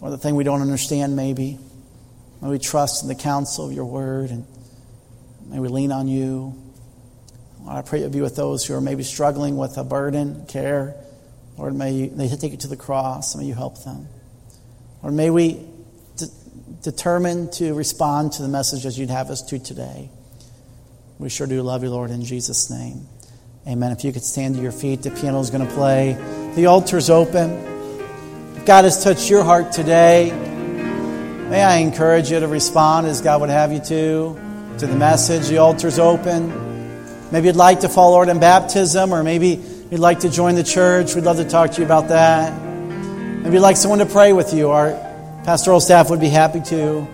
[0.02, 1.60] or the thing we don't understand maybe,
[2.44, 4.46] may we trust in the counsel of your word and
[5.48, 6.54] may we lean on you.
[7.62, 10.96] Lord, I pray you'll be with those who are maybe struggling with a burden, care.
[11.58, 13.36] Lord, may you, they take it to the cross.
[13.38, 14.08] May you help them.
[15.02, 15.66] Lord, may we
[16.18, 16.28] de-
[16.82, 20.10] determine to respond to the message as you'd have us to today.
[21.20, 23.08] We sure do love you, Lord, in Jesus' name.
[23.66, 23.94] Amen.
[23.94, 26.14] If you could stand to your feet, the piano is going to play.
[26.56, 27.72] The altar's open.
[28.66, 30.32] God has touched your heart today,
[31.54, 34.40] may I encourage you to respond as God would have you to
[34.80, 35.50] to the message.
[35.50, 36.50] The altar's open.
[37.32, 40.64] Maybe you'd like to follow Lord in baptism, or maybe you'd like to join the
[40.64, 41.14] church.
[41.14, 42.60] We'd love to talk to you about that.
[42.60, 44.72] Maybe you'd like someone to pray with you.
[44.72, 44.94] Our
[45.46, 47.08] pastoral staff would be happy to.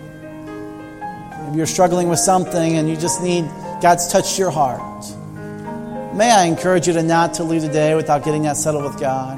[1.44, 3.44] Maybe you're struggling with something and you just need
[3.82, 5.04] God's touched your heart.
[6.16, 9.36] May I encourage you to not to leave today without getting that settled with God.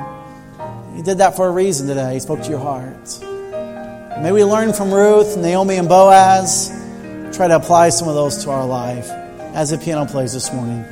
[0.95, 2.15] He did that for a reason today.
[2.15, 3.32] He spoke to your heart.
[4.21, 6.69] May we learn from Ruth, Naomi, and Boaz.
[7.33, 9.09] Try to apply some of those to our life
[9.55, 10.85] as the piano plays this morning.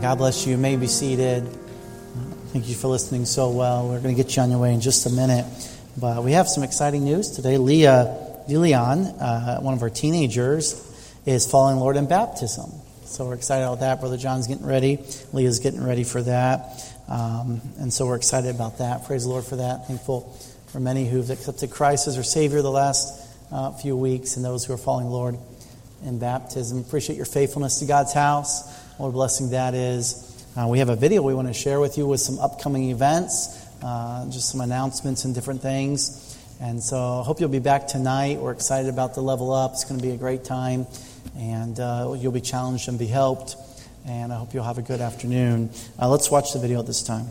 [0.00, 0.52] God bless you.
[0.52, 0.58] you.
[0.58, 1.44] May be seated.
[2.52, 3.88] Thank you for listening so well.
[3.88, 5.44] We're going to get you on your way in just a minute.
[5.96, 7.58] But we have some exciting news today.
[7.58, 10.84] Leah DeLeon, uh, one of our teenagers,
[11.26, 12.70] is following Lord in baptism.
[13.06, 13.98] So we're excited about that.
[13.98, 15.04] Brother John's getting ready.
[15.32, 16.80] Leah's getting ready for that.
[17.08, 19.04] Um, and so we're excited about that.
[19.04, 19.88] Praise the Lord for that.
[19.88, 20.32] Thankful
[20.68, 24.64] for many who've accepted Christ as their Savior the last uh, few weeks and those
[24.64, 25.36] who are following Lord
[26.04, 26.78] in baptism.
[26.78, 28.77] Appreciate your faithfulness to God's house.
[28.98, 30.44] What a blessing that is.
[30.56, 33.64] Uh, we have a video we want to share with you with some upcoming events,
[33.80, 36.36] uh, just some announcements and different things.
[36.60, 38.38] And so I hope you'll be back tonight.
[38.38, 39.74] We're excited about the level up.
[39.74, 40.88] It's going to be a great time,
[41.38, 43.54] and uh, you'll be challenged and be helped.
[44.04, 45.70] And I hope you'll have a good afternoon.
[45.96, 47.28] Uh, let's watch the video at this time.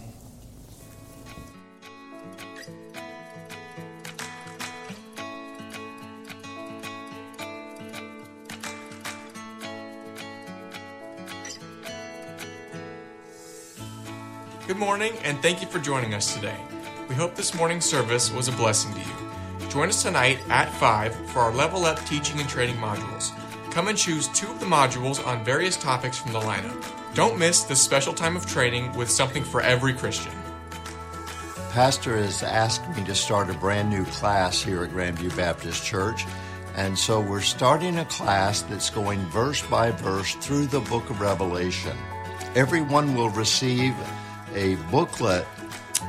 [14.68, 16.58] Good morning, and thank you for joining us today.
[17.08, 19.70] We hope this morning's service was a blessing to you.
[19.70, 23.32] Join us tonight at 5 for our Level Up teaching and training modules.
[23.72, 26.86] Come and choose two of the modules on various topics from the lineup.
[27.14, 30.34] Don't miss this special time of training with something for every Christian.
[31.72, 36.26] Pastor has asked me to start a brand new class here at Grandview Baptist Church.
[36.76, 41.22] And so we're starting a class that's going verse by verse through the book of
[41.22, 41.96] Revelation.
[42.54, 43.96] Everyone will receive
[44.58, 45.46] a booklet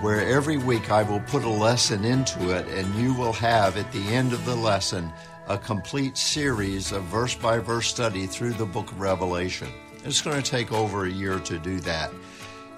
[0.00, 3.92] where every week I will put a lesson into it, and you will have at
[3.92, 5.12] the end of the lesson
[5.48, 9.68] a complete series of verse by verse study through the book of Revelation.
[10.04, 12.10] It's going to take over a year to do that.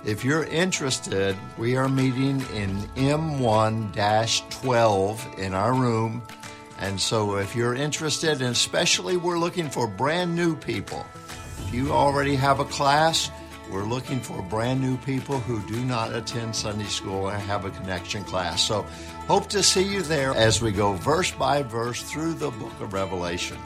[0.05, 6.23] If you're interested, we are meeting in M1 12 in our room.
[6.79, 11.05] And so if you're interested, and especially we're looking for brand new people,
[11.67, 13.31] if you already have a class,
[13.71, 17.71] We're looking for brand new people who do not attend Sunday school and have a
[17.71, 18.67] connection class.
[18.67, 18.83] So,
[19.29, 22.93] hope to see you there as we go verse by verse through the book of
[22.93, 23.59] Revelation.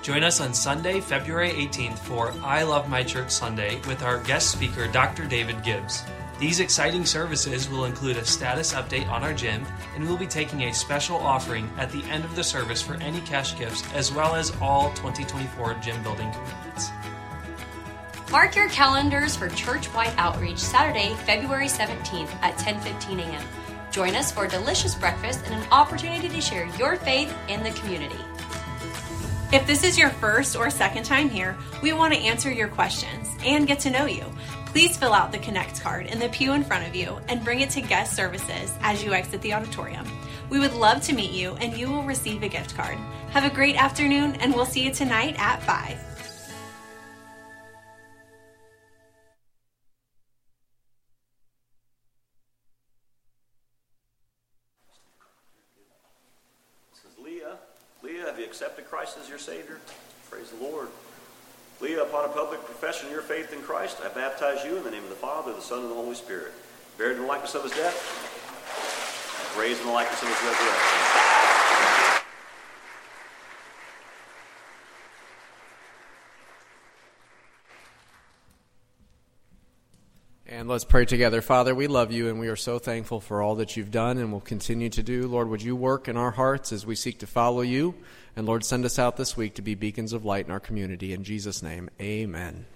[0.00, 4.52] Join us on Sunday, February 18th for I Love My Church Sunday with our guest
[4.52, 5.26] speaker, Dr.
[5.26, 6.02] David Gibbs.
[6.38, 9.66] These exciting services will include a status update on our gym,
[9.96, 13.20] and we'll be taking a special offering at the end of the service for any
[13.22, 16.90] cash gifts, as well as all 2024 gym building commitments.
[18.30, 23.42] Mark your calendars for church-wide outreach Saturday, February 17th at 10:15 a.m.
[23.90, 27.70] Join us for a delicious breakfast and an opportunity to share your faith in the
[27.70, 28.20] community.
[29.50, 33.34] If this is your first or second time here, we want to answer your questions
[33.46, 34.26] and get to know you.
[34.66, 37.60] Please fill out the Connect card in the pew in front of you and bring
[37.60, 40.06] it to guest services as you exit the auditorium.
[40.50, 42.98] We would love to meet you and you will receive a gift card.
[43.30, 46.07] Have a great afternoon and we'll see you tonight at 5.
[58.48, 59.78] Accepted Christ as your Savior?
[60.30, 60.88] Praise the Lord.
[61.80, 64.90] Leah, upon a public profession of your faith in Christ, I baptize you in the
[64.90, 66.52] name of the Father, the Son, and the Holy Spirit.
[66.96, 67.94] Buried in the likeness of his death,
[69.56, 71.67] raised in the likeness of his resurrection.
[80.58, 81.40] And let's pray together.
[81.40, 84.32] Father, we love you and we are so thankful for all that you've done and
[84.32, 85.28] will continue to do.
[85.28, 87.94] Lord, would you work in our hearts as we seek to follow you?
[88.34, 91.12] And Lord, send us out this week to be beacons of light in our community.
[91.12, 92.66] In Jesus' name, amen.